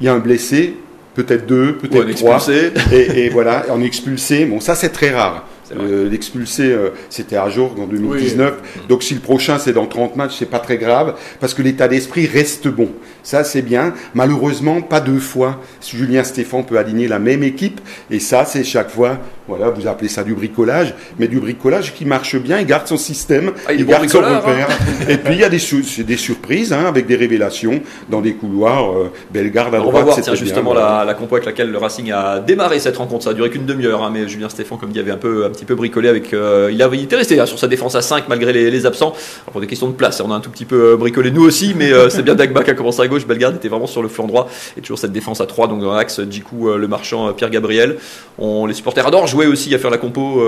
il 0.00 0.06
y 0.06 0.08
a 0.08 0.14
un 0.14 0.18
blessé, 0.18 0.76
peut-être 1.14 1.46
deux, 1.46 1.74
peut-être 1.76 2.14
trois. 2.14 2.38
Et, 2.48 3.26
et, 3.26 3.28
voilà, 3.28 3.66
en 3.70 3.82
expulsé. 3.82 4.46
Bon, 4.46 4.60
ça 4.60 4.74
c'est 4.74 4.88
très 4.88 5.10
rare. 5.10 5.46
Euh, 5.76 6.08
l'expulsé, 6.08 6.72
euh, 6.72 6.90
c'était 7.10 7.36
à 7.36 7.48
jour 7.48 7.74
en 7.78 7.86
2019. 7.86 8.86
Donc 8.88 9.02
si 9.02 9.14
le 9.14 9.20
prochain 9.20 9.58
c'est 9.58 9.72
dans 9.72 9.86
30 9.86 10.16
matchs, 10.16 10.36
c'est 10.38 10.50
pas 10.50 10.58
très 10.58 10.78
grave 10.78 11.14
parce 11.38 11.54
que 11.54 11.62
l'état 11.62 11.88
d'esprit 11.88 12.26
reste 12.26 12.68
bon. 12.68 12.88
Ça 13.22 13.44
c'est 13.44 13.62
bien. 13.62 13.94
Malheureusement, 14.14 14.82
pas 14.82 15.00
deux 15.00 15.18
fois. 15.18 15.60
Julien 15.86 16.24
Stéphane 16.24 16.64
peut 16.64 16.78
aligner 16.78 17.08
la 17.08 17.18
même 17.18 17.42
équipe 17.42 17.80
et 18.10 18.18
ça 18.18 18.44
c'est 18.44 18.64
chaque 18.64 18.90
fois. 18.90 19.18
Voilà, 19.48 19.68
vous 19.70 19.88
appelez 19.88 20.08
ça 20.08 20.22
du 20.22 20.34
bricolage, 20.34 20.94
mais 21.18 21.26
du 21.26 21.40
bricolage 21.40 21.92
qui 21.94 22.04
marche 22.04 22.36
bien. 22.36 22.60
Il 22.60 22.66
garde 22.66 22.86
son 22.86 22.96
système, 22.96 23.50
ah, 23.66 23.72
il, 23.72 23.84
garde 23.84 24.08
son 24.08 24.18
repère. 24.18 24.68
Hein. 24.70 25.04
et 25.08 25.16
puis 25.16 25.34
il 25.34 25.40
y 25.40 25.44
a 25.44 25.48
des, 25.48 25.58
des 26.04 26.16
surprises 26.16 26.72
hein, 26.72 26.84
avec 26.86 27.06
des 27.06 27.16
révélations 27.16 27.80
dans 28.08 28.20
des 28.20 28.34
couloirs. 28.34 28.92
Euh, 28.92 29.10
Bellegarde 29.32 29.74
à 29.74 29.78
droite. 29.78 29.94
On 29.94 29.98
va 29.98 30.04
voir 30.04 30.20
tiens, 30.20 30.34
justement 30.36 30.72
la, 30.72 31.04
la, 31.04 31.14
compo 31.14 31.34
avec 31.34 31.46
laquelle 31.46 31.70
le 31.70 31.78
Racing 31.78 32.12
a 32.12 32.38
démarré 32.38 32.78
cette 32.78 32.96
rencontre. 32.96 33.24
Ça 33.24 33.30
a 33.30 33.34
duré 33.34 33.50
qu'une 33.50 33.66
demi-heure, 33.66 34.04
hein, 34.04 34.10
mais 34.12 34.28
Julien 34.28 34.48
Stéphane, 34.48 34.78
comme 34.78 34.90
dit, 34.90 35.00
avait 35.00 35.10
un 35.10 35.16
peu, 35.16 35.44
un 35.44 35.50
petit 35.50 35.59
peu 35.64 35.74
bricolé 35.74 36.08
avec. 36.08 36.32
Euh, 36.32 36.70
il, 36.72 36.82
avait, 36.82 36.98
été 36.98 37.16
resté 37.16 37.38
hein, 37.40 37.46
sur 37.46 37.58
sa 37.58 37.68
défense 37.68 37.94
à 37.94 38.02
5 38.02 38.28
malgré 38.28 38.52
les, 38.52 38.86
absents. 38.86 39.14
pour 39.50 39.60
des 39.60 39.66
questions 39.66 39.88
de 39.88 39.94
place, 39.94 40.20
on 40.20 40.30
a 40.30 40.34
un 40.34 40.40
tout 40.40 40.50
petit 40.50 40.64
peu 40.64 40.92
euh, 40.92 40.96
bricolé 40.96 41.30
nous 41.30 41.42
aussi, 41.42 41.74
mais 41.76 41.92
euh, 41.92 42.08
c'est 42.08 42.22
bien 42.22 42.34
Dagba 42.34 42.62
qui 42.64 42.70
a 42.70 42.74
commencé 42.74 43.00
à 43.00 43.08
gauche. 43.08 43.26
Bellegarde 43.26 43.56
était 43.56 43.68
vraiment 43.68 43.86
sur 43.86 44.02
le 44.02 44.08
flanc 44.08 44.26
droit 44.26 44.48
et 44.76 44.80
toujours 44.80 44.98
cette 44.98 45.12
défense 45.12 45.40
à 45.40 45.46
3, 45.46 45.68
donc 45.68 45.80
dans 45.80 45.94
l'axe 45.94 46.20
Djikou, 46.28 46.68
le 46.72 46.88
marchand, 46.88 47.32
Pierre 47.32 47.50
Gabriel. 47.50 47.96
On, 48.38 48.66
les 48.66 48.74
supporters 48.74 49.06
adorent 49.06 49.26
jouer 49.26 49.46
aussi 49.46 49.74
à 49.74 49.78
faire 49.78 49.90
la 49.90 49.98
compo, 49.98 50.42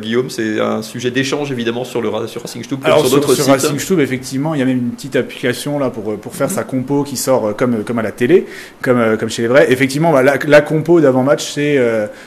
Guillaume. 0.00 0.30
C'est 0.30 0.60
un 0.60 0.82
sujet 0.82 1.10
d'échange 1.10 1.52
évidemment 1.52 1.84
sur, 1.84 2.00
le, 2.00 2.10
sur 2.26 2.42
Racing 2.42 2.62
Stube, 2.62 2.80
comme 2.82 2.98
sur 2.98 3.10
d'autres 3.10 3.34
sites. 3.34 3.44
Sur 3.44 3.52
Racing 3.52 3.78
Stube, 3.78 4.00
effectivement, 4.00 4.54
il 4.54 4.60
y 4.60 4.62
a 4.62 4.66
même 4.66 4.78
une 4.78 4.90
petite 4.90 5.16
application 5.16 5.78
là 5.78 5.90
pour, 5.90 6.16
pour 6.18 6.34
faire 6.34 6.50
sa 6.50 6.64
compo 6.64 7.04
qui 7.04 7.16
sort 7.16 7.54
comme, 7.56 7.84
comme 7.84 7.98
à 7.98 8.02
la 8.02 8.12
télé, 8.12 8.46
comme, 8.82 9.16
comme 9.18 9.30
chez 9.30 9.42
les 9.42 9.48
vrais. 9.48 9.72
Effectivement, 9.72 10.12
bah, 10.12 10.22
la, 10.22 10.38
la, 10.46 10.60
compo 10.60 11.00
d'avant-match, 11.00 11.52
c'est 11.54 11.80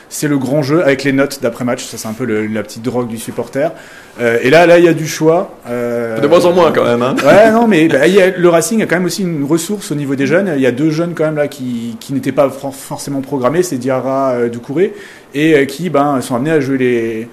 c'est 0.08 0.28
le 0.28 0.38
grand 0.38 0.62
jeu 0.62 0.82
avec 0.82 1.04
les 1.04 1.12
notes 1.12 1.40
d'après-match. 1.42 1.84
Ça, 1.84 1.98
c'est 1.98 2.08
un 2.08 2.12
peu 2.12 2.24
la 2.30 2.62
petite 2.62 2.82
drogue 2.82 3.08
du 3.08 3.18
supporter. 3.18 3.72
Euh, 4.20 4.38
et 4.42 4.50
là, 4.50 4.66
là, 4.66 4.78
il 4.78 4.84
y 4.84 4.88
a 4.88 4.92
du 4.92 5.06
choix. 5.06 5.56
Euh, 5.68 6.18
de 6.18 6.26
moins 6.26 6.44
en 6.44 6.52
moins 6.52 6.72
quand 6.72 6.84
même. 6.84 7.02
Hein. 7.02 7.16
Ouais, 7.24 7.50
non, 7.50 7.66
mais 7.66 7.88
bah, 7.88 8.00
le 8.36 8.48
Racing 8.48 8.82
a 8.82 8.86
quand 8.86 8.96
même 8.96 9.04
aussi 9.04 9.22
une 9.22 9.44
ressource 9.44 9.90
au 9.92 9.94
niveau 9.94 10.14
des 10.14 10.26
jeunes. 10.26 10.52
Il 10.56 10.62
y 10.62 10.66
a 10.66 10.72
deux 10.72 10.90
jeunes 10.90 11.14
quand 11.14 11.24
même 11.24 11.36
là 11.36 11.48
qui, 11.48 11.96
qui 12.00 12.12
n'étaient 12.12 12.32
pas 12.32 12.50
forcément 12.50 13.20
programmés, 13.20 13.62
c'est 13.62 13.76
Diarra 13.76 14.32
euh, 14.32 14.48
Doucouré, 14.48 14.94
et 15.34 15.66
qui 15.66 15.90
ben, 15.90 16.20
sont 16.20 16.34
amenés 16.34 16.50
à 16.50 16.60
jouer 16.60 16.78
les, 16.78 17.28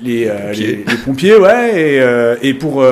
les, 0.00 0.30
les, 0.54 0.84
pompiers. 1.04 1.36
ouais, 1.36 1.80
et, 1.80 2.48
et 2.48 2.54
pour 2.54 2.84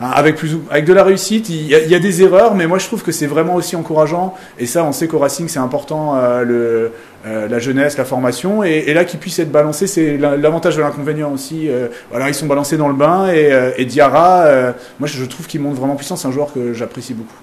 avec 0.00 0.36
plus 0.36 0.56
avec 0.70 0.84
de 0.84 0.92
la 0.92 1.04
réussite, 1.04 1.48
il 1.48 1.66
y, 1.66 1.74
a, 1.74 1.82
il 1.82 1.90
y, 1.90 1.94
a, 1.94 1.98
des 1.98 2.22
erreurs, 2.22 2.54
mais 2.54 2.66
moi 2.66 2.78
je 2.78 2.86
trouve 2.86 3.02
que 3.02 3.12
c'est 3.12 3.26
vraiment 3.26 3.54
aussi 3.54 3.76
encourageant. 3.76 4.34
Et 4.58 4.66
ça, 4.66 4.84
on 4.84 4.92
sait 4.92 5.08
qu'au 5.08 5.18
Racing, 5.18 5.48
c'est 5.48 5.58
important 5.58 6.16
le 6.44 6.92
euh, 7.26 7.48
la 7.48 7.58
jeunesse, 7.58 7.96
la 7.96 8.04
formation, 8.04 8.64
et, 8.64 8.92
là 8.92 9.06
qu'ils 9.06 9.18
puissent 9.18 9.38
être 9.38 9.50
balancés, 9.50 9.86
c'est 9.86 10.18
l'avantage 10.18 10.76
de 10.76 10.82
l'inconvénient 10.82 11.32
aussi. 11.32 11.70
Euh, 11.70 11.88
voilà, 12.10 12.28
ils 12.28 12.34
sont 12.34 12.44
balancés 12.44 12.76
dans 12.76 12.88
le 12.88 12.94
bain, 12.94 13.28
et, 13.28 13.50
euh, 13.50 13.70
et 13.78 13.86
Diarra, 13.86 14.74
moi 15.00 15.08
je 15.08 15.24
trouve 15.24 15.46
qu'il 15.46 15.62
monte 15.62 15.74
vraiment 15.74 15.96
puissant, 15.96 16.16
c'est 16.16 16.28
un 16.28 16.32
joueur 16.32 16.52
que 16.52 16.74
j'apprécie 16.74 17.14
beaucoup. 17.14 17.34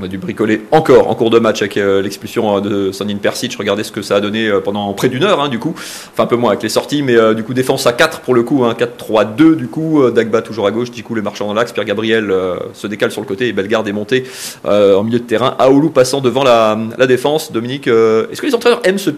On 0.00 0.04
a 0.04 0.08
dû 0.08 0.18
bricoler 0.18 0.62
encore 0.70 1.08
en 1.10 1.14
cours 1.14 1.30
de 1.30 1.38
match 1.38 1.62
avec 1.62 1.74
l'expulsion 1.76 2.60
de 2.60 2.92
Sandin 2.92 3.16
Persic. 3.16 3.56
Regardez 3.56 3.82
ce 3.82 3.90
que 3.90 4.02
ça 4.02 4.16
a 4.16 4.20
donné 4.20 4.48
pendant 4.62 4.92
près 4.92 5.08
d'une 5.08 5.24
heure, 5.24 5.40
hein, 5.40 5.48
du 5.48 5.58
coup. 5.58 5.74
Enfin, 5.76 6.22
un 6.24 6.26
peu 6.26 6.36
moins 6.36 6.50
avec 6.50 6.62
les 6.62 6.68
sorties, 6.68 7.02
mais 7.02 7.16
du 7.34 7.42
coup, 7.42 7.52
défense 7.52 7.86
à 7.86 7.92
4 7.92 8.20
pour 8.20 8.34
le 8.34 8.44
coup, 8.44 8.64
hein, 8.64 8.76
4-3-2, 8.78 9.56
du 9.56 9.66
coup. 9.66 10.08
Dagba 10.10 10.42
toujours 10.42 10.66
à 10.66 10.70
gauche, 10.70 10.90
du 10.90 11.02
coup, 11.02 11.14
les 11.16 11.22
marchands 11.22 11.48
dans 11.48 11.54
l'axe. 11.54 11.72
Pierre 11.72 11.86
Gabriel 11.86 12.32
se 12.74 12.86
décale 12.86 13.10
sur 13.10 13.20
le 13.20 13.26
côté 13.26 13.48
et 13.48 13.52
Bellegarde 13.52 13.88
est 13.88 13.92
monté 13.92 14.24
en 14.64 15.02
milieu 15.02 15.18
de 15.18 15.24
terrain. 15.24 15.56
Aoulou 15.58 15.90
passant 15.90 16.20
devant 16.20 16.44
la 16.44 17.06
défense. 17.08 17.50
Dominique, 17.50 17.88
est-ce 17.88 18.40
que 18.40 18.46
les 18.46 18.54
entraîneurs 18.54 18.80
aiment 18.84 18.98
ce 18.98 19.10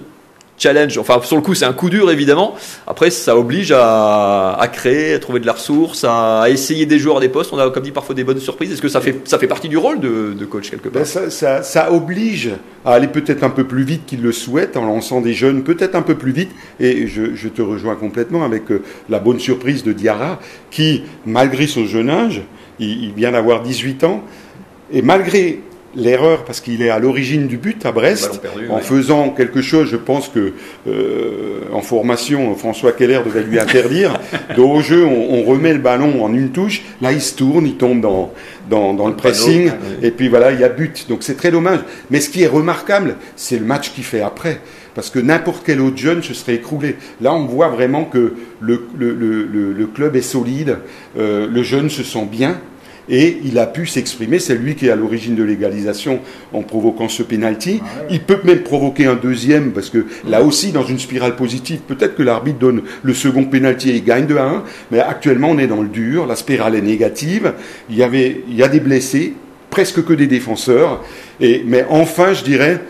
challenge. 0.60 0.98
Enfin, 0.98 1.20
sur 1.22 1.36
le 1.36 1.42
coup, 1.42 1.54
c'est 1.54 1.64
un 1.64 1.72
coup 1.72 1.90
dur, 1.90 2.10
évidemment. 2.10 2.54
Après, 2.86 3.10
ça 3.10 3.36
oblige 3.36 3.72
à, 3.74 4.60
créer, 4.72 5.14
à 5.14 5.18
trouver 5.18 5.40
de 5.40 5.46
la 5.46 5.54
ressource, 5.54 6.04
à, 6.06 6.44
essayer 6.48 6.86
des 6.86 6.98
joueurs 6.98 7.20
des 7.20 7.28
postes. 7.28 7.52
On 7.52 7.58
a, 7.58 7.70
comme 7.70 7.82
dit, 7.82 7.90
parfois 7.90 8.14
des 8.14 8.24
bonnes 8.24 8.38
surprises. 8.38 8.72
Est-ce 8.72 8.82
que 8.82 8.88
ça 8.88 9.00
fait, 9.00 9.26
ça 9.26 9.38
fait 9.38 9.46
partie 9.46 9.68
du 9.68 9.78
rôle 9.78 10.00
de, 10.00 10.44
coach, 10.44 10.70
quelque 10.70 10.88
part 10.88 11.02
ben, 11.02 11.04
ça, 11.04 11.62
ça, 11.62 11.92
oblige 11.92 12.50
à 12.84 12.94
aller 12.94 13.08
peut-être 13.08 13.42
un 13.42 13.50
peu 13.50 13.64
plus 13.64 13.82
vite 13.82 14.06
qu'il 14.06 14.22
le 14.22 14.32
souhaite, 14.32 14.76
en 14.76 14.84
lançant 14.84 15.20
des 15.20 15.32
jeunes 15.32 15.62
peut-être 15.64 15.94
un 15.94 16.02
peu 16.02 16.14
plus 16.14 16.32
vite. 16.32 16.50
Et 16.78 17.06
je, 17.06 17.48
te 17.48 17.62
rejoins 17.62 17.96
complètement 17.96 18.44
avec 18.44 18.70
euh, 18.70 18.82
la 19.08 19.18
bonne 19.18 19.40
surprise 19.40 19.82
de 19.82 19.92
Diarra, 19.92 20.38
qui, 20.70 21.02
malgré 21.26 21.66
son 21.66 21.86
jeune 21.86 22.10
âge, 22.10 22.42
il, 22.78 23.04
il 23.04 23.12
vient 23.12 23.32
d'avoir 23.32 23.62
18 23.62 24.04
ans, 24.04 24.22
et 24.92 25.02
malgré 25.02 25.60
l'erreur 25.94 26.44
parce 26.44 26.60
qu'il 26.60 26.82
est 26.82 26.90
à 26.90 26.98
l'origine 26.98 27.46
du 27.46 27.56
but 27.56 27.84
à 27.84 27.92
Brest 27.92 28.40
en 28.70 28.78
faisant 28.78 29.30
quelque 29.30 29.60
chose 29.60 29.88
je 29.90 29.96
pense 29.96 30.28
que 30.28 30.52
euh, 30.86 31.62
en 31.72 31.80
formation 31.80 32.54
François 32.54 32.92
Keller 32.92 33.20
devait 33.24 33.42
lui 33.42 33.58
interdire. 33.58 34.20
De 34.56 34.60
au 34.60 34.80
jeu 34.80 35.04
on, 35.04 35.42
remet 35.42 35.72
le 35.72 35.78
ballon 35.80 36.24
en 36.24 36.32
une 36.32 36.50
touche. 36.50 36.82
Là 37.00 37.12
il 37.12 37.20
se 37.20 37.34
tourne 37.34 37.66
il 37.66 37.76
tombe 37.76 38.00
dans 38.00 38.32
dans, 38.68 39.08
le 39.08 39.16
pressing. 39.16 39.70
et 40.02 40.10
puis 40.12 40.28
voilà 40.28 40.52
il 40.52 40.60
y 40.60 40.64
a 40.64 40.68
but. 40.68 41.06
Donc 41.08 41.22
c'est 41.22 41.36
très 41.36 41.50
dommage. 41.50 41.80
Mais 42.10 42.20
ce 42.20 42.30
qui 42.30 42.42
est 42.42 42.48
remarquable 42.48 43.16
c'est 43.36 43.58
le 43.58 43.64
match 43.64 43.92
qu'il 43.92 44.04
fait 44.04 44.20
après. 44.20 44.60
Parce 44.94 45.10
que 45.10 45.18
n'importe 45.18 45.62
quel 45.64 45.80
autre 45.80 45.96
jeune 45.96 46.22
se 46.22 46.34
serait 46.34 46.56
écroulé. 46.56 46.96
Là, 47.20 47.32
on 47.32 47.46
voit 47.46 47.68
vraiment 47.68 48.04
que 48.04 48.34
le, 48.60 48.86
le, 48.98 49.14
le, 49.14 49.72
le 49.72 49.86
club 49.86 50.16
est 50.16 50.20
solide, 50.20 50.78
euh, 51.16 51.46
le 51.48 51.62
jeune 51.62 51.90
se 51.90 52.02
sent 52.02 52.26
bien, 52.30 52.58
et 53.10 53.38
il 53.44 53.58
a 53.58 53.66
pu 53.66 53.86
s'exprimer. 53.86 54.38
C'est 54.38 54.54
lui 54.54 54.76
qui 54.76 54.86
est 54.86 54.90
à 54.90 54.96
l'origine 54.96 55.34
de 55.34 55.42
l'égalisation 55.42 56.20
en 56.52 56.62
provoquant 56.62 57.08
ce 57.08 57.22
penalty. 57.22 57.80
Ah 57.82 58.02
il 58.10 58.20
peut 58.20 58.38
même 58.44 58.62
provoquer 58.62 59.06
un 59.06 59.16
deuxième 59.16 59.72
parce 59.72 59.90
que 59.90 60.06
là 60.26 60.42
aussi, 60.42 60.72
dans 60.72 60.84
une 60.84 60.98
spirale 60.98 61.36
positive, 61.36 61.80
peut-être 61.80 62.14
que 62.14 62.22
l'arbitre 62.22 62.58
donne 62.58 62.82
le 63.02 63.14
second 63.14 63.44
penalty 63.44 63.90
et 63.90 63.96
il 63.96 64.04
gagne 64.04 64.26
2 64.26 64.36
à 64.38 64.44
1. 64.44 64.64
Mais 64.92 65.00
actuellement, 65.00 65.50
on 65.50 65.58
est 65.58 65.66
dans 65.66 65.82
le 65.82 65.88
dur. 65.88 66.26
La 66.26 66.36
spirale 66.36 66.76
est 66.76 66.82
négative. 66.82 67.52
Il 67.90 67.96
y 67.96 68.02
avait, 68.02 68.42
il 68.48 68.54
y 68.54 68.62
a 68.62 68.68
des 68.68 68.80
blessés, 68.80 69.34
presque 69.70 70.04
que 70.04 70.12
des 70.12 70.28
défenseurs. 70.28 71.04
Et, 71.40 71.62
mais 71.66 71.84
enfin, 71.90 72.32
je 72.32 72.44
dirais, 72.44 72.80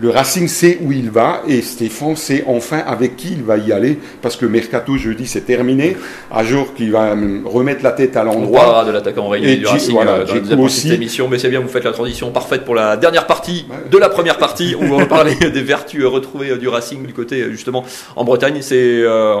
le 0.00 0.08
Racing 0.08 0.48
sait 0.48 0.78
où 0.80 0.92
il 0.92 1.10
va 1.10 1.42
et 1.46 1.60
Stéphane 1.60 2.16
sait 2.16 2.44
enfin 2.46 2.78
avec 2.86 3.16
qui 3.16 3.32
il 3.32 3.42
va 3.42 3.58
y 3.58 3.70
aller 3.70 3.98
parce 4.22 4.36
que 4.36 4.46
Mercato 4.46 4.96
jeudi 4.96 5.26
c'est 5.26 5.42
terminé. 5.42 5.96
À 6.30 6.42
jour 6.42 6.74
qu'il 6.74 6.90
va 6.90 7.14
remettre 7.44 7.82
la 7.82 7.92
tête 7.92 8.16
à 8.16 8.24
l'endroit. 8.24 8.84
De 8.84 8.92
l'attaquant 8.92 9.28
rayé 9.28 9.56
du 9.56 9.66
Racing 9.66 9.92
voilà, 9.92 10.12
euh, 10.12 10.40
dans 10.56 10.68
cette 10.68 10.92
émission, 10.92 11.28
mais 11.28 11.38
c'est 11.38 11.50
bien, 11.50 11.60
vous 11.60 11.68
faites 11.68 11.84
la 11.84 11.92
transition 11.92 12.30
parfaite 12.30 12.64
pour 12.64 12.74
la 12.74 12.96
dernière 12.96 13.26
partie 13.26 13.66
de 13.90 13.98
la 13.98 14.08
première 14.08 14.38
partie 14.38 14.74
où 14.74 14.82
on 14.84 14.98
va 14.98 15.06
parler 15.06 15.34
des 15.40 15.62
vertus 15.62 16.04
retrouvées 16.06 16.56
du 16.56 16.68
Racing 16.68 17.06
du 17.06 17.12
côté 17.12 17.50
justement 17.50 17.84
en 18.16 18.24
Bretagne. 18.24 18.58
C'est 18.62 19.02
euh, 19.02 19.36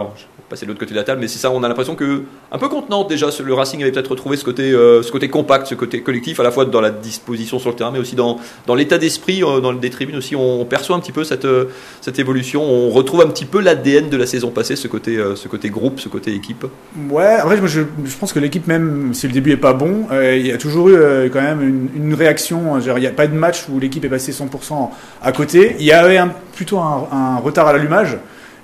passer 0.50 0.66
de 0.66 0.70
l'autre 0.70 0.80
côté 0.80 0.92
de 0.92 0.98
la 0.98 1.04
table, 1.04 1.20
mais 1.20 1.28
c'est 1.28 1.38
ça, 1.38 1.50
on 1.52 1.62
a 1.62 1.68
l'impression 1.68 1.94
que, 1.94 2.24
un 2.50 2.58
peu 2.58 2.68
contenante 2.68 3.08
déjà, 3.08 3.28
le 3.42 3.54
Racing 3.54 3.80
avait 3.82 3.92
peut-être 3.92 4.10
retrouvé 4.10 4.36
ce 4.36 4.44
côté, 4.44 4.72
euh, 4.72 5.02
ce 5.02 5.12
côté 5.12 5.28
compact, 5.28 5.68
ce 5.68 5.76
côté 5.76 6.02
collectif, 6.02 6.40
à 6.40 6.42
la 6.42 6.50
fois 6.50 6.64
dans 6.64 6.80
la 6.80 6.90
disposition 6.90 7.60
sur 7.60 7.70
le 7.70 7.76
terrain, 7.76 7.92
mais 7.92 8.00
aussi 8.00 8.16
dans, 8.16 8.38
dans 8.66 8.74
l'état 8.74 8.98
d'esprit, 8.98 9.44
euh, 9.44 9.60
dans 9.60 9.72
des 9.72 9.90
tribunes 9.90 10.16
aussi, 10.16 10.34
on, 10.34 10.64
perçoit 10.64 10.96
un 10.96 11.00
petit 11.00 11.12
peu 11.12 11.24
cette, 11.24 11.44
euh, 11.44 11.66
cette 12.00 12.18
évolution, 12.18 12.62
on 12.62 12.90
retrouve 12.90 13.22
un 13.22 13.28
petit 13.28 13.44
peu 13.44 13.60
l'ADN 13.60 14.10
de 14.10 14.16
la 14.16 14.26
saison 14.26 14.50
passée, 14.50 14.76
ce 14.76 14.88
côté, 14.88 15.18
ce 15.36 15.48
côté 15.48 15.70
groupe, 15.70 16.00
ce 16.00 16.08
côté 16.08 16.34
équipe. 16.34 16.66
Ouais, 17.08 17.40
en 17.42 17.48
fait, 17.48 17.66
je, 17.66 17.82
je 18.04 18.16
pense 18.16 18.32
que 18.32 18.40
l'équipe, 18.40 18.66
même 18.66 19.14
si 19.14 19.26
le 19.28 19.32
début 19.32 19.52
est 19.52 19.56
pas 19.56 19.72
bon, 19.72 20.06
il 20.12 20.46
y 20.46 20.52
a 20.52 20.58
toujours 20.58 20.88
eu 20.88 21.30
quand 21.32 21.40
même 21.40 21.88
une, 21.94 22.14
réaction, 22.14 22.78
il 22.78 22.94
n'y 23.00 23.06
a 23.06 23.12
pas 23.12 23.28
de 23.28 23.34
match 23.34 23.66
où 23.68 23.78
l'équipe 23.78 24.04
est 24.04 24.08
passée 24.08 24.32
100% 24.32 24.90
à 25.22 25.32
côté, 25.32 25.76
il 25.78 25.86
y 25.86 25.92
avait 25.92 26.20
plutôt 26.52 26.78
un 26.78 27.36
retard 27.38 27.68
à 27.68 27.72
l'allumage. 27.72 28.18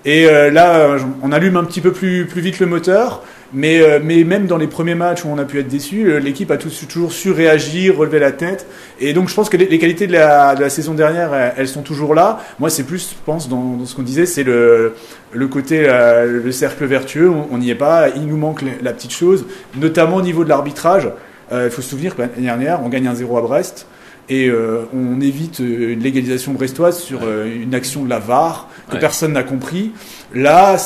Et 0.05 0.27
euh, 0.27 0.51
là, 0.51 0.97
on 1.23 1.33
allume 1.33 1.57
un 1.57 1.65
petit 1.65 1.81
peu 1.81 1.93
plus, 1.93 2.27
plus 2.27 2.41
vite 2.41 2.61
le 2.61 2.67
moteur. 2.67 3.23
Mais, 3.53 3.81
euh, 3.81 4.01
mais 4.03 4.25
même 4.25 4.47
dans 4.47 4.57
les 4.57 4.67
premiers 4.67 4.97
matchs 4.97 5.25
où 5.25 5.29
on 5.29 5.39
a 5.39 5.45
pu 5.45 5.61
être 5.61 5.69
déçu, 5.69 6.07
euh, 6.07 6.19
l'équipe 6.19 6.51
a 6.51 6.57
tout- 6.57 6.69
toujours 6.89 7.13
su 7.13 7.31
réagir, 7.31 7.97
relever 7.97 8.19
la 8.19 8.33
tête. 8.33 8.67
Et 9.01 9.13
donc 9.13 9.29
je 9.29 9.35
pense 9.35 9.49
que 9.49 9.57
les, 9.57 9.79
qualités 9.79 10.09
de 10.09 10.13
la, 10.13 10.69
saison 10.69 10.95
dernière, 10.95 11.31
elles, 11.57 11.69
sont 11.69 11.83
toujours 11.83 12.15
là. 12.15 12.41
Moi, 12.59 12.71
c'est 12.71 12.83
plus, 12.83 13.11
je 13.11 13.25
pense, 13.25 13.49
dans, 13.49 13.85
ce 13.85 13.95
qu'on 13.95 14.03
disait, 14.03 14.27
c'est 14.27 14.43
le, 14.43 14.95
le 15.33 15.47
côté, 15.47 15.87
le 15.87 16.51
cercle 16.53 16.85
vertueux. 16.87 17.31
On 17.51 17.59
n'y 17.59 17.71
est 17.71 17.77
pas. 17.77 18.09
Il 18.09 18.27
nous 18.27 18.37
manque 18.37 18.63
la, 18.83 18.93
petite 18.93 19.13
chose, 19.13 19.47
notamment 19.77 20.17
au 20.17 20.23
niveau 20.23 20.43
de 20.43 20.49
l'arbitrage. 20.49 21.09
Il 21.53 21.71
faut 21.71 21.83
se 21.83 21.91
souvenir 21.91 22.17
que 22.17 22.23
l'année 22.23 22.33
dernière, 22.39 22.81
on 22.85 22.89
gagne 22.89 23.07
un 23.07 23.15
0 23.15 23.39
à 23.39 23.43
Brest. 23.43 23.87
Et 24.29 24.49
euh, 24.49 24.87
on 24.93 25.21
évite 25.21 25.61
euh, 25.61 25.93
une 25.93 26.01
légalisation 26.01 26.53
brestoise 26.53 26.99
sur 26.99 27.21
euh, 27.23 27.47
une 27.63 27.75
action 27.75 28.03
de 28.05 28.11
la 28.11 28.19
VAR 28.19 28.69
que 28.89 28.95
Ouais. 28.95 28.99
personne 29.01 29.33
n'a 29.35 29.45
compris. 29.45 29.93
Là, 30.35 30.77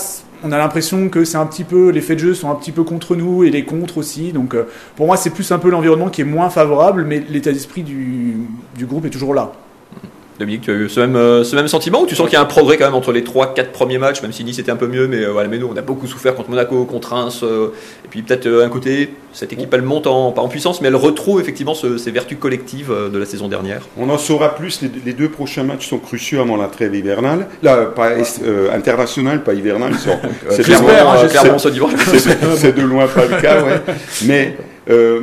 on 0.44 0.52
a 0.52 0.59
l'impression 0.59 1.09
que 1.09 1.25
c'est 1.25 1.37
un 1.38 1.47
petit 1.47 1.64
peu 1.64 1.88
les 1.90 2.00
faits 2.02 2.18
de 2.18 2.23
jeu 2.23 2.35
sont 2.35 2.50
un 2.50 2.54
petit 2.54 2.73
peu 2.73 2.82
contre 2.85 3.16
nous 3.16 3.44
et 3.44 3.50
les 3.50 3.64
contre 3.64 3.99
aussi. 3.99 4.32
Donc 4.32 4.54
euh, 4.54 4.64
pour 4.97 5.06
moi, 5.06 5.16
c'est 5.16 5.30
plus 5.30 5.50
un 5.52 5.59
peu 5.59 5.70
l'environnement 5.70 6.09
qui 6.11 6.20
est 6.20 6.25
moins 6.25 6.50
favorable, 6.50 7.04
mais 7.06 7.23
l'état 7.30 7.52
d'esprit 7.52 7.82
du, 7.82 8.37
du 8.76 8.85
groupe 8.87 9.06
est 9.06 9.11
toujours 9.11 9.32
là. 9.35 9.52
Dominique, 10.40 10.62
tu 10.62 10.70
as 10.70 10.75
eu 10.75 10.88
ce 10.88 10.99
même, 11.00 11.16
euh, 11.16 11.44
ce 11.44 11.54
même 11.54 11.68
sentiment 11.68 12.00
ou 12.02 12.06
tu 12.06 12.16
sens 12.16 12.26
qu'il 12.26 12.32
y 12.35 12.37
a 12.37 12.40
un 12.40 12.47
progrès 12.47 12.78
quand 12.78 12.87
même 12.87 12.94
entre 12.94 13.12
les 13.12 13.23
3-4 13.23 13.66
premiers 13.73 13.99
matchs, 13.99 14.23
même 14.23 14.32
si 14.32 14.42
Nice 14.42 14.59
était 14.59 14.70
un 14.73 14.76
peu 14.76 14.87
mieux, 14.87 15.06
mais 15.06 15.23
euh, 15.25 15.28
voilà, 15.32 15.49
mais 15.49 15.59
nous 15.59 15.68
on 15.73 15.76
a 15.76 15.82
beaucoup 15.82 16.06
souffert 16.06 16.35
contre 16.35 16.49
Monaco, 16.49 16.85
contre 16.87 17.12
Reims, 17.12 17.40
euh, 17.42 17.68
et 18.04 18.09
puis 18.09 18.23
peut-être 18.23 18.47
euh, 18.47 18.64
un 18.64 18.70
côté, 18.70 19.11
cette 19.35 19.52
équipe 19.52 19.73
elle 19.75 19.82
monte 19.82 20.06
en, 20.06 20.32
pas 20.32 20.40
en 20.40 20.49
puissance, 20.49 20.80
mais 20.80 20.88
elle 20.88 20.97
retrouve 20.97 21.40
effectivement 21.42 21.75
ce- 21.75 21.99
ces 21.99 22.11
vertus 22.11 22.38
collectives 22.40 22.90
euh, 22.90 23.11
de 23.11 23.18
la 23.18 23.26
saison 23.26 23.49
dernière. 23.49 23.82
On 23.99 24.09
en 24.09 24.16
saura 24.16 24.54
plus. 24.54 24.80
Les, 24.80 24.90
les 25.04 25.12
deux 25.12 25.28
prochains 25.28 25.62
matchs 25.62 25.87
sont 25.88 25.99
cruciaux 25.99 26.40
avant 26.40 26.56
la 26.56 26.68
trêve 26.68 26.94
hivernale. 26.94 27.47
Là, 27.62 27.85
pas 27.85 28.12
euh, 28.42 28.73
internationale, 28.75 29.42
pas 29.44 29.52
hivernale. 29.52 29.92
c'est- 32.56 32.73
de 32.76 32.82
loin- 32.82 33.06
pas 33.09 33.26
le 33.26 33.40
cas, 33.42 33.62
ouais. 33.62 33.80
Mais 34.25 34.56
euh, 34.88 35.20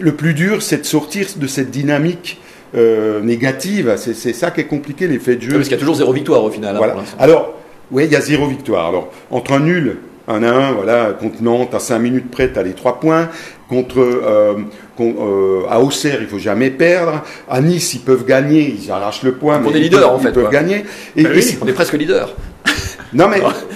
le 0.00 0.12
plus 0.12 0.34
dur, 0.34 0.62
c'est 0.62 0.78
de 0.82 0.86
sortir 0.86 1.26
de 1.36 1.46
cette 1.48 1.70
dynamique 1.72 2.40
euh, 2.74 3.20
négative. 3.20 3.94
C'est 3.96 4.32
ça 4.32 4.50
qui 4.50 4.60
est 4.60 4.64
compliqué, 4.64 5.06
les 5.06 5.18
faits 5.18 5.38
de 5.38 5.44
jeu. 5.44 5.52
Parce 5.54 5.64
qu'il 5.64 5.72
y 5.72 5.76
a 5.76 5.80
toujours 5.80 5.96
zéro 5.96 6.12
victoire 6.12 6.44
au 6.44 6.50
final. 6.50 6.74
hein, 6.74 6.78
Voilà. 6.78 6.96
Alors, 7.18 7.54
oui, 7.90 8.04
il 8.06 8.12
y 8.12 8.16
a 8.16 8.20
zéro 8.20 8.46
victoire. 8.46 8.86
Alors, 8.88 9.10
entre 9.30 9.52
un 9.52 9.60
nul, 9.60 9.96
un 10.26 10.42
à 10.42 10.50
un, 10.50 10.72
voilà, 10.72 11.16
contre 11.18 11.42
Nantes, 11.42 11.74
à 11.74 11.78
5 11.78 11.98
minutes 11.98 12.30
près, 12.30 12.52
tu 12.52 12.58
as 12.58 12.62
les 12.62 12.74
3 12.74 13.00
points. 13.00 13.28
Contre, 13.68 13.98
euh, 14.00 14.54
euh, 15.00 15.62
à 15.70 15.80
Auxerre, 15.80 16.18
il 16.20 16.26
faut 16.26 16.38
jamais 16.38 16.70
perdre. 16.70 17.22
À 17.50 17.60
Nice, 17.60 17.94
ils 17.94 18.00
peuvent 18.00 18.24
gagner, 18.26 18.74
ils 18.82 18.90
arrachent 18.90 19.22
le 19.22 19.32
point. 19.32 19.58
On 19.64 19.70
mais 19.70 19.76
est 19.76 19.80
ils 19.80 19.82
leader, 19.84 20.12
en 20.12 20.18
fait, 20.18 20.28
Ils 20.28 20.34
peuvent 20.34 20.50
gagner. 20.50 20.84
Et, 21.16 21.22
Bah 21.22 21.30
et 21.32 21.36
oui. 21.38 21.58
On 21.62 21.66
est 21.66 21.72
presque 21.72 21.94
leader. 21.94 22.34
non, 23.12 23.28
mais 23.28 23.40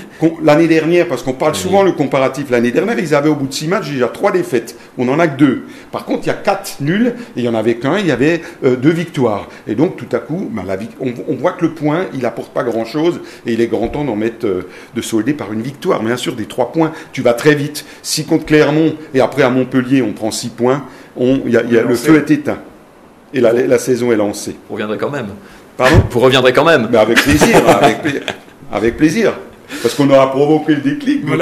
l'année 0.42 0.66
dernière, 0.68 1.08
parce 1.08 1.22
qu'on 1.22 1.32
parle 1.32 1.54
souvent 1.54 1.82
le 1.82 1.92
comparatif, 1.92 2.50
l'année 2.50 2.70
dernière, 2.70 2.98
ils 2.98 3.14
avaient 3.14 3.28
au 3.28 3.34
bout 3.34 3.46
de 3.46 3.52
6 3.52 3.68
matchs 3.68 3.90
déjà 3.90 4.08
3 4.08 4.32
défaites. 4.32 4.76
On 4.98 5.04
n'en 5.04 5.18
a 5.18 5.26
que 5.28 5.36
2. 5.38 5.62
Par 5.90 6.04
contre, 6.04 6.20
il 6.24 6.26
y 6.28 6.30
a 6.30 6.34
4 6.34 6.80
nuls, 6.80 7.14
et 7.36 7.40
il 7.40 7.44
y 7.44 7.48
en 7.48 7.54
avait 7.54 7.76
qu'un, 7.76 7.98
il 7.98 8.06
y 8.06 8.10
avait 8.12 8.40
2 8.62 8.76
victoires. 8.90 9.48
Et 9.66 9.74
donc, 9.74 9.96
tout 9.96 10.06
à 10.14 10.18
coup, 10.18 10.48
ben, 10.52 10.64
la 10.66 10.76
on, 11.00 11.12
on 11.28 11.34
voit 11.34 11.52
que 11.52 11.64
le 11.64 11.72
point, 11.72 12.06
il 12.14 12.24
apporte 12.26 12.52
pas 12.52 12.62
grand-chose, 12.64 13.20
et 13.46 13.52
il 13.52 13.60
est 13.60 13.66
grand 13.66 13.88
temps 13.88 14.04
d'en 14.04 14.16
mettre, 14.16 14.46
euh, 14.46 14.68
de 14.94 15.02
solder 15.02 15.32
par 15.34 15.52
une 15.52 15.62
victoire. 15.62 16.02
Bien 16.02 16.16
sûr, 16.16 16.34
des 16.34 16.46
3 16.46 16.72
points, 16.72 16.92
tu 17.12 17.22
vas 17.22 17.34
très 17.34 17.54
vite. 17.54 17.84
Si 18.02 18.24
contre 18.24 18.46
Clermont, 18.46 18.94
et 19.14 19.20
après 19.20 19.42
à 19.42 19.50
Montpellier, 19.50 20.02
on 20.02 20.12
prend 20.12 20.30
6 20.30 20.48
points, 20.50 20.84
on, 21.16 21.40
il 21.46 21.52
y 21.52 21.56
a- 21.56 21.62
il 21.62 21.72
y 21.72 21.78
a- 21.78 21.82
le 21.82 21.94
feu 21.94 22.16
est 22.16 22.30
éteint. 22.30 22.58
Et 23.34 23.40
la, 23.40 23.52
la 23.52 23.78
saison 23.78 24.12
est 24.12 24.16
lancée. 24.16 24.56
Vous 24.68 24.74
reviendrez 24.74 24.98
quand 24.98 25.10
même. 25.10 25.28
Pardon? 25.76 25.96
Vous 26.10 26.20
reviendrez 26.20 26.52
quand 26.52 26.64
même. 26.66 26.88
Mais 26.92 26.98
avec 26.98 27.18
plaisir, 27.22 27.56
avec, 27.66 28.02
pla- 28.02 28.20
avec 28.72 28.96
plaisir. 28.96 29.32
Parce 29.80 29.94
qu'on 29.94 30.08
aura 30.10 30.30
provoqué 30.30 30.74
le 30.74 30.80
déclic. 30.80 31.22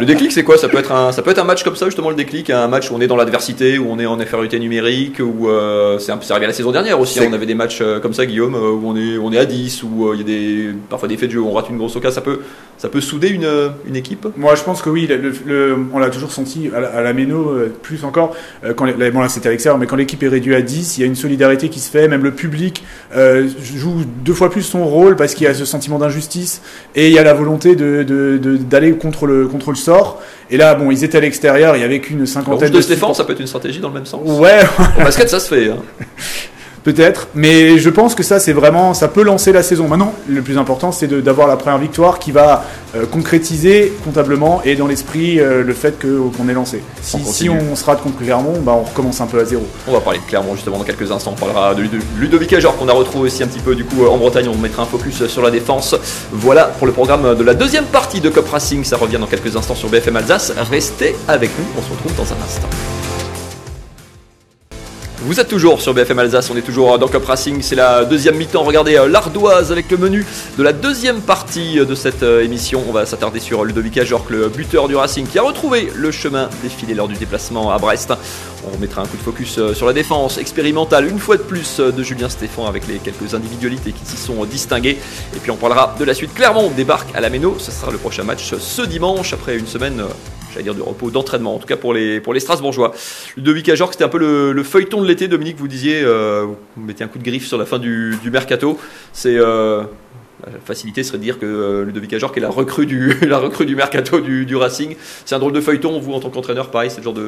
Le 0.00 0.04
déclic, 0.04 0.32
c'est 0.32 0.42
quoi? 0.42 0.58
Ça 0.58 0.68
peut, 0.68 0.78
être 0.78 0.92
un, 0.92 1.12
ça 1.12 1.22
peut 1.22 1.30
être 1.30 1.38
un 1.38 1.44
match 1.44 1.62
comme 1.62 1.76
ça, 1.76 1.86
justement, 1.86 2.10
le 2.10 2.16
déclic, 2.16 2.50
un 2.50 2.66
match 2.68 2.90
où 2.90 2.94
on 2.94 3.00
est 3.00 3.06
dans 3.06 3.16
l'adversité, 3.16 3.78
où 3.78 3.86
on 3.88 3.98
est 3.98 4.06
en 4.06 4.18
infériorité 4.18 4.58
numérique, 4.58 5.20
où 5.20 5.48
euh, 5.48 5.98
c'est 6.00 6.10
un- 6.12 6.18
c'est 6.20 6.32
arrivé 6.32 6.46
la 6.48 6.52
saison 6.52 6.72
dernière 6.72 6.98
aussi. 6.98 7.20
hein. 7.20 7.26
On 7.30 7.32
avait 7.32 7.46
des 7.46 7.54
matchs 7.54 7.78
euh, 7.80 8.00
comme 8.00 8.12
ça, 8.12 8.26
Guillaume, 8.26 8.54
euh, 8.56 8.70
où 8.72 8.82
on 8.84 8.96
est, 8.96 9.16
on 9.18 9.32
est 9.32 9.38
à 9.38 9.44
10, 9.46 9.84
où 9.84 10.08
euh, 10.08 10.14
il 10.14 10.20
y 10.20 10.22
a 10.22 10.26
des, 10.26 10.74
parfois 10.90 11.08
des 11.08 11.16
faits 11.16 11.28
de 11.28 11.34
jeu, 11.34 11.40
où 11.40 11.48
on 11.48 11.52
rate 11.52 11.70
une 11.70 11.78
grosse 11.78 11.94
occasion. 11.96 12.14
Ça 12.16 12.20
peut, 12.20 12.40
ça 12.78 12.88
peut 12.88 13.00
souder 13.00 13.28
une, 13.28 13.48
une 13.88 13.96
équipe? 13.96 14.26
Moi, 14.36 14.54
je 14.56 14.62
pense 14.64 14.82
que 14.82 14.90
oui, 14.90 15.06
le- 15.06 15.32
le- 15.46 15.76
on 15.92 15.98
l'a 15.98 16.10
toujours 16.10 16.32
senti 16.32 16.68
à 16.74 16.80
la, 16.80 16.88
à 16.88 17.00
la 17.02 17.12
Méno, 17.12 17.54
plus 17.82 18.04
encore, 18.04 18.34
quand 18.76 18.84
les- 18.86 18.94
là, 18.96 19.10
bon, 19.10 19.20
là 19.20 19.28
c'était 19.28 19.48
avec 19.48 19.60
ça, 19.60 19.76
mais 19.78 19.86
quand 19.86 19.96
l'équipe 19.96 20.22
est 20.22 20.28
réduite 20.28 20.56
à 20.56 20.60
10, 20.62 20.98
il 20.98 21.00
y 21.02 21.04
a 21.04 21.06
une 21.06 21.14
solidarité 21.16 21.68
qui 21.68 21.78
se 21.80 21.90
fait, 21.90 22.08
même 22.08 22.24
le 22.24 22.32
public 22.32 22.82
euh, 23.16 23.46
joue 23.76 24.02
deux 24.24 24.34
fois 24.34 24.50
plus 24.50 24.62
son 24.62 24.84
rôle 24.84 25.14
parce 25.16 25.34
qu'il 25.34 25.44
y 25.46 25.48
a 25.48 25.54
ce 25.54 25.64
sentiment 25.64 25.98
d'injustice 25.98 26.60
et 26.94 27.08
il 27.08 27.15
y 27.16 27.18
a 27.18 27.24
la 27.24 27.34
volonté 27.34 27.74
de- 27.76 28.02
de- 28.02 28.38
de- 28.38 28.56
d'aller 28.56 28.92
contre 28.92 29.26
le, 29.26 29.46
contre 29.48 29.70
le 29.70 29.76
sort. 29.76 30.22
Et 30.50 30.56
là, 30.56 30.74
bon, 30.74 30.90
ils 30.90 31.02
étaient 31.04 31.18
à 31.18 31.20
l'extérieur, 31.20 31.76
il 31.76 31.80
y 31.80 31.84
avait 31.84 32.00
qu'une 32.00 32.20
Le 32.20 32.26
cinquantaine 32.26 32.68
rouge 32.68 32.76
de 32.76 32.80
Stéphane, 32.82 33.14
ça 33.14 33.24
peut 33.24 33.32
être 33.32 33.40
une 33.40 33.46
stratégie 33.46 33.80
dans 33.80 33.88
le 33.88 33.94
même 33.94 34.06
sens. 34.06 34.20
Ouais, 34.24 34.60
En 34.98 35.02
basket, 35.04 35.28
ça 35.28 35.40
se 35.40 35.54
fait. 35.54 35.70
hein. 35.70 35.76
Peut-être, 36.86 37.26
mais 37.34 37.78
je 37.78 37.90
pense 37.90 38.14
que 38.14 38.22
ça, 38.22 38.38
c'est 38.38 38.52
vraiment, 38.52 38.94
ça 38.94 39.08
peut 39.08 39.24
lancer 39.24 39.50
la 39.50 39.64
saison. 39.64 39.88
Maintenant, 39.88 40.14
le 40.28 40.40
plus 40.40 40.56
important, 40.56 40.92
c'est 40.92 41.08
d'avoir 41.08 41.48
la 41.48 41.56
première 41.56 41.78
victoire 41.80 42.20
qui 42.20 42.30
va 42.30 42.64
euh, 42.94 43.06
concrétiser 43.06 43.92
comptablement 44.04 44.62
et 44.64 44.76
dans 44.76 44.86
l'esprit 44.86 45.40
euh, 45.40 45.64
le 45.64 45.72
fait 45.74 45.98
que- 45.98 46.20
qu'on 46.36 46.48
est 46.48 46.52
lancé. 46.54 46.80
Si, 47.02 47.16
On 47.16 47.18
si 47.18 47.24
continue. 47.48 47.70
on 47.72 47.74
se 47.74 47.84
rate 47.84 48.02
contre 48.04 48.18
Clermont, 48.18 48.60
bah, 48.60 48.72
on 48.78 48.84
recommence 48.84 49.20
un 49.20 49.26
peu 49.26 49.40
à 49.40 49.44
zéro. 49.44 49.66
On 49.88 49.92
va 49.94 50.00
parler 50.00 50.20
de 50.20 50.24
Clermont 50.30 50.54
justement 50.54 50.78
dans 50.78 50.84
quelques 50.84 51.10
instants. 51.10 51.32
On 51.36 51.40
parlera 51.40 51.74
de 51.74 51.82
Ludo- 51.82 51.98
Ludovic 52.20 52.52
Ajor 52.52 52.76
qu'on 52.76 52.88
a 52.88 52.92
retrouvé 52.92 53.24
aussi 53.26 53.42
un 53.42 53.48
petit 53.48 53.58
peu 53.58 53.74
du 53.74 53.84
coup 53.84 54.04
euh, 54.04 54.08
en 54.08 54.16
Bretagne. 54.18 54.48
On 54.48 54.56
mettra 54.56 54.84
un 54.84 54.86
focus 54.86 55.26
sur 55.26 55.42
la 55.42 55.50
défense. 55.50 55.96
Voilà 56.30 56.66
pour 56.66 56.86
le 56.86 56.92
programme 56.92 57.34
de 57.34 57.42
la 57.42 57.54
deuxième 57.54 57.86
partie 57.86 58.20
de 58.20 58.28
Cop 58.30 58.48
Racing. 58.48 58.84
Ça 58.84 58.96
revient 58.96 59.18
dans 59.18 59.26
quelques 59.26 59.56
instants 59.56 59.74
sur 59.74 59.88
BFM 59.88 60.14
Alsace. 60.14 60.52
Restez 60.70 61.16
avec 61.26 61.50
nous. 61.58 61.64
On 61.76 61.82
se 61.82 61.90
retrouve 61.90 62.14
dans 62.14 62.32
un 62.32 62.44
instant. 62.46 62.68
Vous 65.26 65.40
êtes 65.40 65.48
toujours 65.48 65.80
sur 65.80 65.92
BFM 65.92 66.20
Alsace, 66.20 66.50
on 66.50 66.56
est 66.56 66.62
toujours 66.62 67.00
dans 67.00 67.08
Cop 67.08 67.24
Racing, 67.26 67.60
c'est 67.60 67.74
la 67.74 68.04
deuxième 68.04 68.36
mi-temps. 68.36 68.62
Regardez 68.62 68.94
euh, 68.94 69.08
l'ardoise 69.08 69.72
avec 69.72 69.90
le 69.90 69.96
menu 69.96 70.24
de 70.56 70.62
la 70.62 70.72
deuxième 70.72 71.20
partie 71.20 71.84
de 71.84 71.94
cette 71.96 72.22
euh, 72.22 72.44
émission. 72.44 72.84
On 72.88 72.92
va 72.92 73.06
s'attarder 73.06 73.40
sur 73.40 73.64
Ludovic 73.64 73.98
Ajorc, 73.98 74.30
le 74.30 74.48
buteur 74.48 74.86
du 74.86 74.94
Racing, 74.94 75.26
qui 75.26 75.40
a 75.40 75.42
retrouvé 75.42 75.90
le 75.96 76.12
chemin 76.12 76.48
défilé 76.62 76.94
lors 76.94 77.08
du 77.08 77.16
déplacement 77.16 77.72
à 77.72 77.78
Brest. 77.78 78.12
On 78.68 78.76
remettra 78.76 79.02
un 79.02 79.06
coup 79.06 79.16
de 79.16 79.22
focus 79.22 79.58
euh, 79.58 79.74
sur 79.74 79.88
la 79.88 79.92
défense 79.92 80.38
expérimentale, 80.38 81.08
une 81.08 81.18
fois 81.18 81.36
de 81.36 81.42
plus, 81.42 81.80
euh, 81.80 81.90
de 81.90 82.04
Julien 82.04 82.28
Stéphan 82.28 82.64
avec 82.66 82.86
les 82.86 82.98
quelques 82.98 83.34
individualités 83.34 83.90
qui 83.90 84.06
s'y 84.06 84.16
sont 84.16 84.44
distinguées. 84.44 84.96
Et 85.34 85.40
puis 85.40 85.50
on 85.50 85.56
parlera 85.56 85.96
de 85.98 86.04
la 86.04 86.14
suite. 86.14 86.34
Clermont 86.34 86.70
débarque 86.70 87.08
à 87.16 87.20
la 87.20 87.30
Méno, 87.30 87.56
ce 87.58 87.72
sera 87.72 87.90
le 87.90 87.98
prochain 87.98 88.22
match 88.22 88.54
ce 88.56 88.82
dimanche 88.82 89.32
après 89.32 89.58
une 89.58 89.66
semaine. 89.66 90.04
J'allais 90.56 90.64
dire 90.64 90.74
de 90.74 90.82
repos, 90.82 91.10
d'entraînement, 91.10 91.54
en 91.54 91.58
tout 91.58 91.66
cas 91.66 91.76
pour 91.76 91.92
les, 91.94 92.20
pour 92.20 92.32
les 92.34 92.40
Strasbourgeois. 92.40 92.94
Ludovic 93.36 93.68
Ajorc, 93.68 93.92
c'était 93.92 94.04
un 94.04 94.08
peu 94.08 94.18
le, 94.18 94.52
le 94.52 94.62
feuilleton 94.62 95.02
de 95.02 95.06
l'été, 95.06 95.28
Dominique, 95.28 95.56
vous 95.58 95.68
disiez, 95.68 96.00
euh, 96.02 96.46
vous 96.76 96.82
mettez 96.82 97.04
un 97.04 97.08
coup 97.08 97.18
de 97.18 97.24
griffe 97.24 97.46
sur 97.46 97.58
la 97.58 97.66
fin 97.66 97.78
du, 97.78 98.16
du 98.22 98.30
mercato. 98.30 98.78
C'est. 99.12 99.36
euh, 99.36 99.82
la 100.46 100.52
facilité 100.64 101.02
serait 101.02 101.16
de 101.16 101.22
dire 101.22 101.38
que 101.38 101.46
euh, 101.46 101.84
Ludovic 101.86 102.12
Ajorc 102.12 102.36
est 102.36 102.40
la 102.40 102.50
recrue 102.50 102.84
du, 102.84 103.14
la 103.26 103.38
recrue 103.38 103.64
du 103.64 103.74
mercato 103.74 104.20
du, 104.20 104.44
du 104.44 104.54
Racing. 104.54 104.94
C'est 105.24 105.34
un 105.34 105.38
drôle 105.38 105.52
de 105.52 105.62
feuilleton, 105.62 105.98
vous 105.98 106.12
en 106.12 106.20
tant 106.20 106.28
qu'entraîneur, 106.28 106.70
pareil, 106.70 106.90
c'est 106.90 106.98
le 106.98 107.04
genre 107.04 107.14
de. 107.14 107.22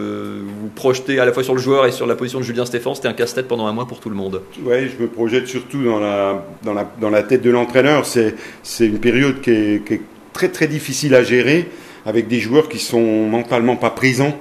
Vous 0.60 0.68
projetez 0.74 1.18
à 1.18 1.24
la 1.24 1.32
fois 1.32 1.42
sur 1.42 1.54
le 1.54 1.60
joueur 1.60 1.86
et 1.86 1.90
sur 1.90 2.06
la 2.06 2.14
position 2.16 2.38
de 2.38 2.44
Julien 2.44 2.66
Stéphan, 2.66 2.94
c'était 2.94 3.08
un 3.08 3.14
casse-tête 3.14 3.48
pendant 3.48 3.66
un 3.66 3.72
mois 3.72 3.86
pour 3.86 4.00
tout 4.00 4.10
le 4.10 4.14
monde. 4.14 4.42
Ouais, 4.62 4.90
je 4.94 5.02
me 5.02 5.08
projette 5.08 5.48
surtout 5.48 5.82
dans 5.82 5.98
la, 5.98 6.44
dans 6.64 6.74
la, 6.74 6.88
dans 7.00 7.10
la 7.10 7.22
tête 7.22 7.42
de 7.42 7.50
l'entraîneur. 7.50 8.04
C'est, 8.04 8.34
c'est 8.62 8.86
une 8.86 8.98
période 9.00 9.40
qui 9.40 9.50
est, 9.52 9.86
qui 9.86 9.94
est 9.94 10.02
très 10.34 10.50
très 10.50 10.66
difficile 10.66 11.14
à 11.14 11.22
gérer 11.24 11.66
avec 12.06 12.28
des 12.28 12.40
joueurs 12.40 12.68
qui 12.68 12.78
sont 12.78 13.26
mentalement 13.28 13.76
pas 13.76 13.90
présents. 13.90 14.34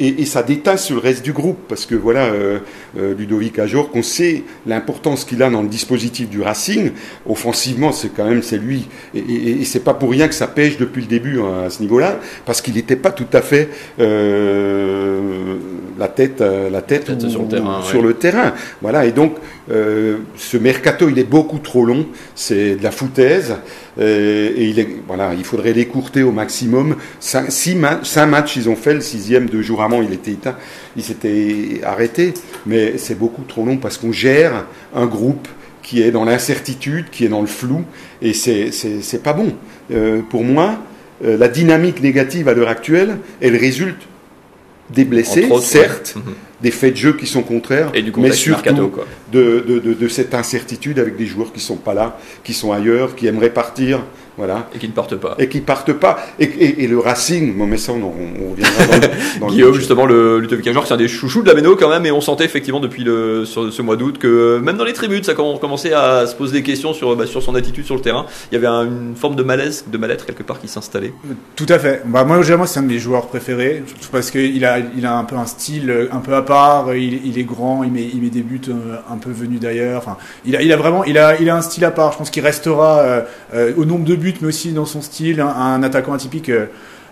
Et, 0.00 0.24
ça 0.26 0.44
détache 0.44 0.82
sur 0.82 0.94
le 0.94 1.00
reste 1.00 1.24
du 1.24 1.32
groupe 1.32 1.58
parce 1.68 1.84
que 1.84 1.96
voilà, 1.96 2.26
euh, 2.26 2.60
euh, 2.96 3.14
Ludovic 3.16 3.58
Ajor, 3.58 3.90
qu'on 3.90 4.04
sait 4.04 4.44
l'importance 4.64 5.24
qu'il 5.24 5.42
a 5.42 5.50
dans 5.50 5.62
le 5.62 5.68
dispositif 5.68 6.28
du 6.28 6.40
Racing. 6.40 6.92
Offensivement, 7.26 7.90
c'est 7.90 8.10
quand 8.14 8.24
même 8.24 8.42
c'est 8.42 8.58
lui, 8.58 8.86
et, 9.12 9.18
et, 9.18 9.60
et 9.60 9.64
c'est 9.64 9.82
pas 9.82 9.94
pour 9.94 10.10
rien 10.10 10.28
que 10.28 10.34
ça 10.34 10.46
pêche 10.46 10.78
depuis 10.78 11.02
le 11.02 11.08
début 11.08 11.40
hein, 11.40 11.64
à 11.66 11.70
ce 11.70 11.82
niveau-là, 11.82 12.20
parce 12.46 12.62
qu'il 12.62 12.74
n'était 12.74 12.94
pas 12.94 13.10
tout 13.10 13.26
à 13.32 13.42
fait 13.42 13.70
euh, 13.98 15.56
la 15.98 16.08
tête, 16.08 16.40
euh, 16.40 16.70
la 16.70 16.80
tête, 16.82 17.06
Tête 17.06 17.22
ou- 17.24 17.28
sur 17.30 17.42
le 17.42 17.48
terrain, 17.48 17.82
sur 17.82 18.00
ouais. 18.00 18.06
le 18.06 18.14
terrain. 18.14 18.52
Voilà, 18.80 19.04
et 19.06 19.12
donc 19.12 19.34
euh, 19.70 20.18
ce 20.36 20.56
mercato, 20.56 21.08
il 21.08 21.18
est 21.18 21.24
beaucoup 21.28 21.58
trop 21.58 21.84
long. 21.84 22.06
C'est 22.34 22.76
de 22.76 22.82
la 22.82 22.90
foutaise. 22.90 23.56
Euh, 24.00 24.50
et 24.56 24.66
il 24.66 24.78
est, 24.78 24.88
voilà, 25.08 25.32
il 25.36 25.44
faudrait 25.44 25.72
l'écourter 25.72 26.22
au 26.22 26.30
maximum. 26.30 26.96
Cinq, 27.18 27.50
six 27.50 27.74
ma- 27.74 27.98
cinq 28.04 28.26
matchs, 28.26 28.56
ils 28.56 28.68
ont 28.68 28.76
fait. 28.76 28.94
Le 28.94 29.00
sixième, 29.00 29.46
deux 29.48 29.62
jours 29.62 29.82
avant, 29.82 30.00
il 30.02 30.12
était 30.12 30.30
éteint. 30.30 30.54
Il 30.96 31.02
s'était 31.02 31.80
arrêté. 31.84 32.32
Mais 32.64 32.96
c'est 32.96 33.18
beaucoup 33.18 33.42
trop 33.42 33.64
long 33.66 33.76
parce 33.76 33.98
qu'on 33.98 34.12
gère 34.12 34.64
un 34.94 35.06
groupe 35.06 35.48
qui 35.82 36.02
est 36.02 36.10
dans 36.10 36.24
l'incertitude, 36.24 37.06
qui 37.10 37.24
est 37.24 37.28
dans 37.28 37.40
le 37.40 37.46
flou. 37.46 37.82
Et 38.22 38.34
c'est, 38.34 38.70
pas 39.22 39.32
bon. 39.32 39.52
Euh, 39.92 40.20
pour 40.30 40.44
moi, 40.44 40.78
euh, 41.24 41.36
la 41.36 41.48
dynamique 41.48 42.00
négative 42.02 42.46
à 42.48 42.54
l'heure 42.54 42.68
actuelle, 42.68 43.16
elle 43.40 43.56
résulte 43.56 44.02
des 44.90 45.04
blessés, 45.04 45.46
autres, 45.50 45.64
certes, 45.64 46.14
ouais. 46.16 46.22
Mhm. 46.22 46.34
des 46.62 46.70
faits 46.70 46.92
de 46.92 46.98
jeu 46.98 47.12
qui 47.12 47.26
sont 47.26 47.42
contraires, 47.42 47.90
Et 47.94 48.02
du 48.02 48.12
mais 48.16 48.32
surtout 48.32 48.62
mercato, 48.64 48.88
quoi. 48.88 49.06
de, 49.32 49.64
de, 49.66 49.78
de, 49.78 49.92
de 49.94 50.08
cette 50.08 50.34
incertitude 50.34 50.98
avec 50.98 51.16
des 51.16 51.26
joueurs 51.26 51.52
qui 51.52 51.60
sont 51.60 51.76
pas 51.76 51.94
là, 51.94 52.18
qui 52.44 52.54
sont 52.54 52.72
ailleurs, 52.72 53.14
qui 53.14 53.26
aimeraient 53.26 53.52
partir 53.52 54.02
Voilà. 54.38 54.68
Et 54.74 54.78
qui 54.78 54.86
ne 54.88 54.92
partent 54.92 55.16
pas. 55.16 55.34
Et 55.38 55.48
qui 55.48 55.60
partent 55.60 55.92
pas. 55.92 56.18
Et, 56.38 56.44
et, 56.44 56.84
et 56.84 56.86
le 56.86 56.98
Racing, 56.98 57.54
bon, 57.56 57.66
mais 57.66 57.76
ça, 57.76 57.92
on, 57.92 57.96
on 57.96 58.50
reviendra 58.52 58.86
dans, 58.86 58.94
le- 58.96 59.00
dans 59.40 59.46
le 59.48 59.52
Guillaume, 59.52 59.70
match. 59.70 59.78
justement, 59.80 60.06
le 60.06 60.38
Ludovic 60.38 60.66
Ajor, 60.68 60.86
c'est 60.86 60.94
un 60.94 60.96
des 60.96 61.08
chouchous 61.08 61.42
de 61.42 61.48
la 61.48 61.54
Méno 61.54 61.74
quand 61.76 61.88
même, 61.90 62.06
et 62.06 62.12
on 62.12 62.20
sentait 62.20 62.44
effectivement 62.44 62.80
depuis 62.80 63.02
le, 63.04 63.44
sur 63.44 63.72
ce 63.72 63.82
mois 63.82 63.96
d'août 63.96 64.16
que 64.18 64.58
même 64.62 64.76
dans 64.76 64.84
les 64.84 64.92
tribunes, 64.92 65.24
ça 65.24 65.34
comm- 65.34 65.58
commençait 65.58 65.92
à 65.92 66.26
se 66.26 66.34
poser 66.34 66.52
des 66.58 66.62
questions 66.62 66.92
sur, 66.94 67.14
bah, 67.16 67.26
sur 67.26 67.42
son 67.42 67.54
attitude 67.56 67.84
sur 67.84 67.96
le 67.96 68.00
terrain. 68.00 68.26
Il 68.50 68.54
y 68.54 68.58
avait 68.58 68.66
un- 68.68 68.84
une 68.86 69.16
forme 69.16 69.34
de 69.36 69.42
malaise, 69.42 69.84
de 69.90 69.98
mal-être 69.98 70.24
quelque 70.24 70.42
part 70.44 70.60
qui 70.60 70.68
s'installait. 70.68 71.12
Tout 71.56 71.66
à 71.68 71.78
fait. 71.78 72.02
Bah, 72.06 72.24
moi, 72.24 72.38
moi, 72.56 72.66
c'est 72.66 72.78
un 72.78 72.82
de 72.82 72.88
mes 72.88 72.98
joueurs 72.98 73.26
préférés, 73.26 73.82
surtout 73.86 74.08
parce 74.12 74.30
qu'il 74.30 74.64
a, 74.64 74.78
il 74.78 75.04
a 75.04 75.16
un 75.16 75.24
peu 75.24 75.34
un 75.36 75.46
style 75.46 75.90
euh, 75.90 76.06
un 76.12 76.18
peu 76.20 76.34
à 76.34 76.42
part. 76.42 76.94
Il, 76.94 77.26
il 77.26 77.38
est 77.38 77.44
grand, 77.44 77.82
il 77.82 77.90
met, 77.90 78.08
il 78.14 78.22
met 78.22 78.28
des 78.30 78.42
buts 78.42 78.60
euh, 78.68 78.96
un 79.10 79.16
peu 79.16 79.30
venus 79.30 79.58
d'ailleurs. 79.60 79.98
Enfin, 79.98 80.16
il 80.46 80.54
a, 80.54 80.62
il 80.62 80.72
a 80.72 80.76
vraiment, 80.76 81.02
il 81.04 81.18
a, 81.18 81.40
il 81.40 81.50
a 81.50 81.56
un 81.56 81.60
style 81.62 81.84
à 81.84 81.90
part. 81.90 82.12
Je 82.12 82.18
pense 82.18 82.30
qu'il 82.30 82.42
restera 82.44 83.00
euh, 83.00 83.20
euh, 83.54 83.72
au 83.76 83.84
nombre 83.84 84.04
de 84.04 84.14
buts, 84.14 84.27
mais 84.40 84.48
aussi 84.48 84.72
dans 84.72 84.86
son 84.86 85.00
style, 85.02 85.40
un, 85.40 85.48
un 85.48 85.82
attaquant 85.82 86.12
atypique 86.12 86.48
euh, 86.50 86.66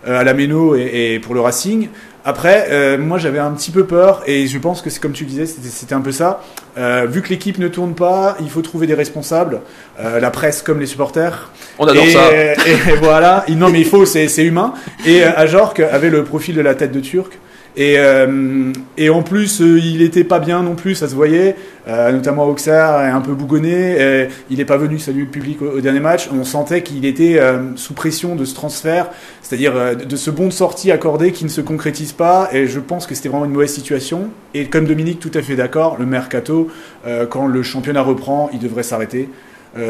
à 0.07 0.23
la 0.25 0.35
Méno 0.35 0.77
et, 0.77 1.15
et 1.15 1.19
pour 1.21 1.35
le 1.35 1.41
Racing. 1.41 1.89
Après, 2.25 2.67
euh, 2.71 2.99
moi 2.99 3.19
j'avais 3.19 3.39
un 3.39 3.53
petit 3.53 3.71
peu 3.71 3.85
peur 3.85 4.23
et 4.27 4.49
je 4.49 4.59
pense 4.59 4.83
que 4.83 4.91
c'est 4.91 5.01
comme 5.01 5.13
tu 5.13 5.25
disais, 5.25 5.47
c'était 5.47 5.95
un 5.95 6.01
peu 6.01 6.11
ça. 6.13 6.43
Euh, 6.77 7.07
vu 7.09 7.23
que 7.23 7.29
l'équipe 7.29 7.59
ne 7.59 7.69
tourne 7.69 7.95
pas, 7.95 8.37
il 8.41 8.51
faut 8.51 8.63
trouver 8.63 8.89
des 8.89 8.95
responsables, 8.95 9.61
euh, 10.01 10.19
la 10.19 10.31
presse 10.31 10.61
comme 10.63 10.81
les 10.81 10.87
supporters. 10.87 11.51
On 11.79 11.87
adore 11.87 12.05
et, 12.05 12.11
ça. 12.11 12.33
Et 12.67 12.97
voilà, 13.01 13.45
Il- 13.47 13.59
non 13.59 13.69
mais 13.71 13.79
il 13.81 13.87
faut, 13.87 14.05
c'est 14.07 14.27
c'est 14.27 14.45
humain. 14.45 14.75
Et 15.07 15.23
Ajorc 15.23 15.75
avait 15.81 16.11
le 16.11 16.25
profil 16.25 16.57
de 16.57 16.61
la 16.63 16.75
tête 16.75 16.91
de 16.93 17.01
Turc. 17.01 17.39
Et, 17.77 17.97
euh, 17.99 18.73
et 18.97 19.11
en 19.11 19.23
plus, 19.23 19.61
euh, 19.61 19.79
il 19.79 20.01
était 20.01 20.25
pas 20.25 20.39
bien 20.39 20.63
non 20.63 20.75
plus, 20.75 20.95
ça 20.95 21.09
se 21.09 21.15
voyait, 21.15 21.57
euh, 21.87 22.11
notamment 22.11 22.47
Auxerre 22.47 23.03
est 23.03 23.11
un 23.11 23.21
peu 23.21 23.35
bougonné. 23.35 24.29
il 24.51 24.57
n'est 24.57 24.65
pas 24.65 24.79
venu 24.79 24.99
saluer 24.99 25.23
le 25.23 25.31
public 25.31 25.61
au, 25.61 25.67
au 25.67 25.81
dernier 25.83 26.01
match. 26.01 26.31
On 26.33 26.45
sentait 26.45 26.83
qu'il 26.83 27.05
était 27.05 27.39
sous 27.77 27.93
pression 27.93 28.35
de 28.35 28.45
ce 28.45 28.55
transfert, 28.55 29.11
c'est-à-dire 29.43 29.97
de 29.97 30.17
ce 30.17 30.31
bon 30.31 30.47
de 30.47 30.53
sortie 30.53 30.91
accordé 30.91 31.33
qui 31.33 31.45
ne 31.45 31.51
se 31.51 31.61
concrétise 31.61 32.13
pas. 32.13 32.49
Et 32.53 32.67
je 32.67 32.81
pense 32.81 33.07
que 33.07 33.15
c'était 33.15 33.29
vraiment 33.29 33.45
une 33.45 33.53
mauvaise 33.53 33.73
situation. 33.73 34.31
Et 34.55 34.67
comme 34.67 34.87
Dominique, 34.87 35.21
tout 35.21 35.31
à 35.35 35.43
fait 35.43 35.57
d'accord, 35.57 35.97
le 35.99 36.07
mercato, 36.07 36.69
quand 37.31 37.47
le 37.47 37.63
championnat 37.63 38.03
reprend, 38.03 38.49
il 38.53 38.59
devrait 38.59 38.83
s'arrêter. 38.83 39.29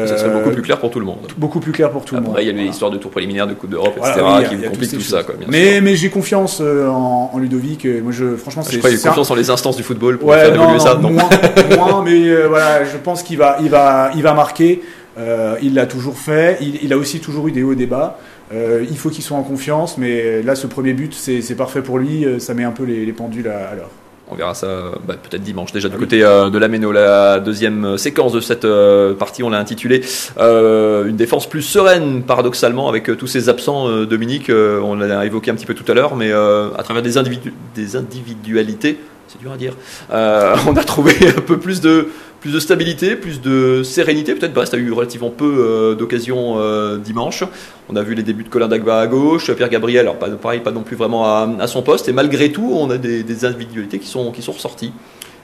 Ça 0.07 0.17
serait 0.17 0.29
Euh, 0.29 0.33
beaucoup 0.39 0.51
plus 0.51 0.61
clair 0.61 0.79
pour 0.79 0.89
tout 0.91 0.99
le 0.99 1.05
monde. 1.05 1.19
beaucoup 1.37 1.59
plus 1.59 1.71
clair 1.71 1.89
pour 1.91 2.03
tout 2.05 2.15
le 2.15 2.21
monde. 2.21 2.31
Après, 2.31 2.43
il 2.43 2.47
y 2.47 2.49
a 2.49 2.51
eu 2.51 2.55
Voilà. 2.55 2.69
l'histoire 2.69 2.91
de 2.91 2.97
tour 2.97 3.11
préliminaire, 3.11 3.47
de 3.47 3.53
Coupe 3.53 3.69
d'Europe, 3.69 3.93
etc., 3.97 4.11
Voilà, 4.19 4.39
oui, 4.39 4.39
il 4.39 4.41
y 4.41 4.45
a- 4.45 4.49
qui 4.59 4.65
a 4.65 4.69
compliquent 4.69 4.89
toutes 4.91 4.99
tout 4.99 5.05
ça. 5.05 5.23
Quoi, 5.23 5.35
mais 5.49 5.73
sûr. 5.73 5.81
mais 5.83 5.95
j'ai 5.95 6.09
confiance 6.09 6.59
euh, 6.61 6.87
en, 6.89 7.31
en 7.33 7.37
Ludovic. 7.39 7.85
Moi, 7.85 8.11
je, 8.11 8.35
franchement, 8.35 8.63
Je 8.63 8.69
c'est. 8.71 8.77
crois 8.79 8.89
qu'il 8.89 8.97
y 8.97 8.99
a 8.99 9.01
c'est 9.01 9.07
un- 9.07 9.11
confiance 9.11 9.31
en 9.31 9.35
les 9.35 9.49
instances 9.49 9.77
du 9.77 9.83
football 9.83 10.17
pour 10.17 10.29
Ouais, 10.29 10.39
faire 10.39 10.55
non, 10.55 10.63
évoluer 10.63 10.79
ça. 10.79 10.95
non, 10.95 11.11
moins, 11.11 11.29
moins, 11.77 12.01
mais 12.05 12.27
euh, 12.29 12.47
voilà, 12.47 12.83
je 12.85 12.97
pense 12.97 13.23
qu'il 13.23 13.37
va, 13.37 13.57
il 13.61 13.69
va, 13.69 14.11
il 14.15 14.21
va 14.23 14.33
marquer. 14.33 14.81
Euh, 15.19 15.55
il 15.63 15.73
l'a 15.73 15.87
toujours 15.87 16.17
fait. 16.17 16.57
Il, 16.61 16.79
il 16.83 16.93
a 16.93 16.97
aussi 16.97 17.19
toujours 17.19 17.47
eu 17.47 17.51
des 17.51 17.63
hauts 17.63 17.73
et 17.73 17.75
des 17.75 17.87
bas. 17.87 18.19
Euh, 18.53 18.85
il 18.89 18.97
faut 18.97 19.09
qu'il 19.09 19.23
soit 19.23 19.35
en 19.37 19.41
confiance, 19.43 19.97
mais 19.97 20.41
là, 20.43 20.55
ce 20.55 20.67
premier 20.67 20.93
but, 20.93 21.13
c'est 21.13 21.55
parfait 21.55 21.81
pour 21.81 21.97
lui. 21.97 22.23
Euh, 22.23 22.39
Ça 22.39 22.53
met 22.53 22.63
un 22.63 22.71
peu 22.71 22.83
les, 22.83 23.05
les 23.05 23.13
pendules 23.13 23.47
à, 23.47 23.69
à 23.71 23.75
l'heure. 23.75 23.89
On 24.29 24.35
verra 24.35 24.53
ça 24.53 24.67
bah, 25.07 25.15
peut-être 25.21 25.41
dimanche 25.43 25.71
déjà 25.71 25.87
du 25.87 25.95
côté 25.95 26.21
euh, 26.21 26.49
de 26.49 26.57
la 26.57 26.67
Méno. 26.67 26.91
La 26.91 27.39
deuxième 27.39 27.85
euh, 27.85 27.97
séquence 27.97 28.33
de 28.33 28.41
cette 28.41 28.65
euh, 28.65 29.13
partie, 29.13 29.41
on 29.41 29.49
l'a 29.49 29.57
intitulée 29.57 30.01
euh, 30.37 31.05
Une 31.05 31.15
défense 31.15 31.47
plus 31.47 31.61
sereine, 31.61 32.23
paradoxalement, 32.23 32.89
avec 32.89 33.09
euh, 33.09 33.15
tous 33.15 33.27
ces 33.27 33.47
absents, 33.47 33.87
euh, 33.87 34.05
Dominique. 34.05 34.49
euh, 34.49 34.81
on 34.81 34.95
l'a 34.95 35.25
évoqué 35.25 35.49
un 35.51 35.55
petit 35.55 35.65
peu 35.65 35.73
tout 35.73 35.89
à 35.89 35.95
l'heure, 35.95 36.17
mais 36.17 36.29
euh, 36.31 36.69
à 36.77 36.83
travers 36.83 37.01
des, 37.01 37.17
individu- 37.17 37.53
des 37.73 37.95
individualités, 37.95 38.99
c'est 39.29 39.39
dur 39.39 39.51
à 39.53 39.57
dire, 39.57 39.73
euh, 40.11 40.55
on 40.67 40.75
a 40.75 40.83
trouvé 40.83 41.13
un 41.29 41.41
peu 41.41 41.57
plus 41.57 41.79
de, 41.79 42.09
plus 42.47 42.53
de 42.53 42.59
stabilité, 42.61 43.17
plus 43.17 43.41
de 43.41 43.83
sérénité. 43.83 44.33
Peut-être 44.33 44.53
Brest 44.53 44.73
a 44.73 44.77
eu 44.77 44.89
relativement 44.93 45.29
peu 45.29 45.43
euh, 45.59 45.95
d'occasions 45.95 46.55
euh, 46.57 46.97
dimanche. 46.97 47.43
On 47.89 47.95
a 47.97 48.03
vu 48.03 48.15
les 48.15 48.23
débuts 48.23 48.45
de 48.45 48.47
Colin 48.47 48.69
Dagba 48.69 49.01
à 49.01 49.07
gauche, 49.07 49.51
Pierre 49.51 49.67
Gabriel, 49.67 50.01
alors 50.01 50.15
pas, 50.15 50.29
pareil, 50.29 50.61
pas 50.61 50.71
non 50.71 50.83
plus 50.83 50.95
vraiment 50.95 51.25
à, 51.25 51.49
à 51.59 51.67
son 51.67 51.81
poste. 51.81 52.07
Et 52.07 52.13
malgré 52.13 52.53
tout, 52.53 52.71
on 52.73 52.89
a 52.89 52.97
des, 52.97 53.23
des 53.23 53.43
individualités 53.43 53.99
qui 53.99 54.07
sont, 54.07 54.31
qui 54.31 54.41
sont 54.41 54.53
ressorties. 54.53 54.93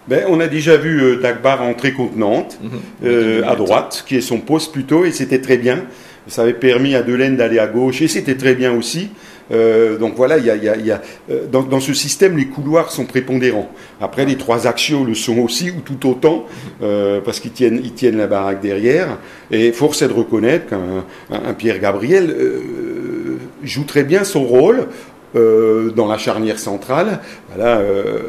Ben, 0.08 0.24
on 0.30 0.40
a 0.40 0.48
déjà 0.48 0.78
vu 0.78 1.02
euh, 1.02 1.16
Dagbar 1.18 1.62
entrer 1.62 1.92
contre 1.92 2.16
Nantes, 2.16 2.58
euh, 3.04 3.44
à 3.46 3.58
droite, 3.58 4.06
qui 4.08 4.16
est 4.16 4.22
son 4.22 4.40
poste 4.40 4.72
plutôt, 4.72 5.04
et 5.04 5.12
c'était 5.12 5.42
très 5.42 5.58
bien. 5.58 5.82
Ça 6.28 6.44
avait 6.44 6.54
permis 6.54 6.96
à 6.96 7.04
Delaine 7.04 7.36
d'aller 7.36 7.60
à 7.60 7.68
gauche, 7.68 8.02
et 8.02 8.08
c'était 8.08 8.36
très 8.36 8.56
bien 8.56 8.72
aussi. 8.72 9.10
Euh, 9.54 9.98
donc 9.98 10.16
voilà, 10.16 10.38
il 10.38 10.46
y 10.46 10.50
a, 10.50 10.56
il 10.56 10.64
y 10.64 10.70
a- 10.70 10.76
il 10.76 10.86
y 10.86 10.92
a, 10.92 11.02
euh, 11.30 11.46
dans, 11.52 11.62
dans 11.64 11.80
ce 11.80 11.94
système, 11.94 12.36
les 12.38 12.48
couloirs 12.48 12.92
sont 12.92 13.06
prépondérants. 13.06 13.70
Après, 14.02 14.26
les 14.26 14.36
trois 14.38 14.68
axiaux 14.68 15.04
le 15.06 15.14
sont 15.14 15.38
aussi, 15.40 15.70
ou 15.72 15.82
tout 15.82 16.10
autant, 16.10 16.46
euh, 16.82 17.22
parce 17.22 17.40
qu'ils 17.40 17.52
tiennent, 17.52 17.80
ils 17.84 17.94
tiennent 17.94 18.18
la 18.18 18.28
baraque 18.28 18.62
derrière. 18.62 19.18
Et 19.52 19.72
force 19.72 20.02
est 20.02 20.08
de 20.08 20.14
reconnaître 20.14 20.68
qu'un 20.68 21.04
un- 21.32 21.50
un 21.50 21.54
Pierre 21.54 21.80
Gabriel 21.80 22.30
euh, 22.32 23.38
joue 23.64 23.84
très 23.86 24.04
bien 24.04 24.24
son 24.24 24.44
rôle 24.44 24.88
euh, 25.36 25.90
dans 25.92 26.08
la 26.08 26.18
charnière 26.18 26.60
centrale. 26.60 27.20
Voilà, 27.54 27.78
euh, 27.80 28.20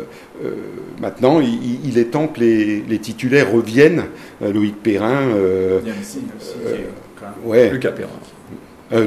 euh, 0.44 0.50
maintenant, 1.00 1.40
il, 1.40 1.98
est 1.98 2.04
temps 2.10 2.28
que 2.28 2.40
les, 2.40 2.82
les 2.88 2.98
titulaires 2.98 3.50
reviennent. 3.52 4.04
Euh, 4.42 4.52
Loïc 4.52 4.82
Perrin, 4.82 5.20
euh, 5.34 5.80
Il 5.82 5.88
y 5.88 5.90
a 5.90 5.94
aussi, 6.00 6.18
aussi 6.38 6.52
qui 6.66 6.72
est 6.72 6.87
quand 7.20 7.26
même- 7.26 7.50
ouais, 7.50 7.70
Lucas 7.70 7.92
Perrin. 7.92 8.08
euh, 8.92 9.06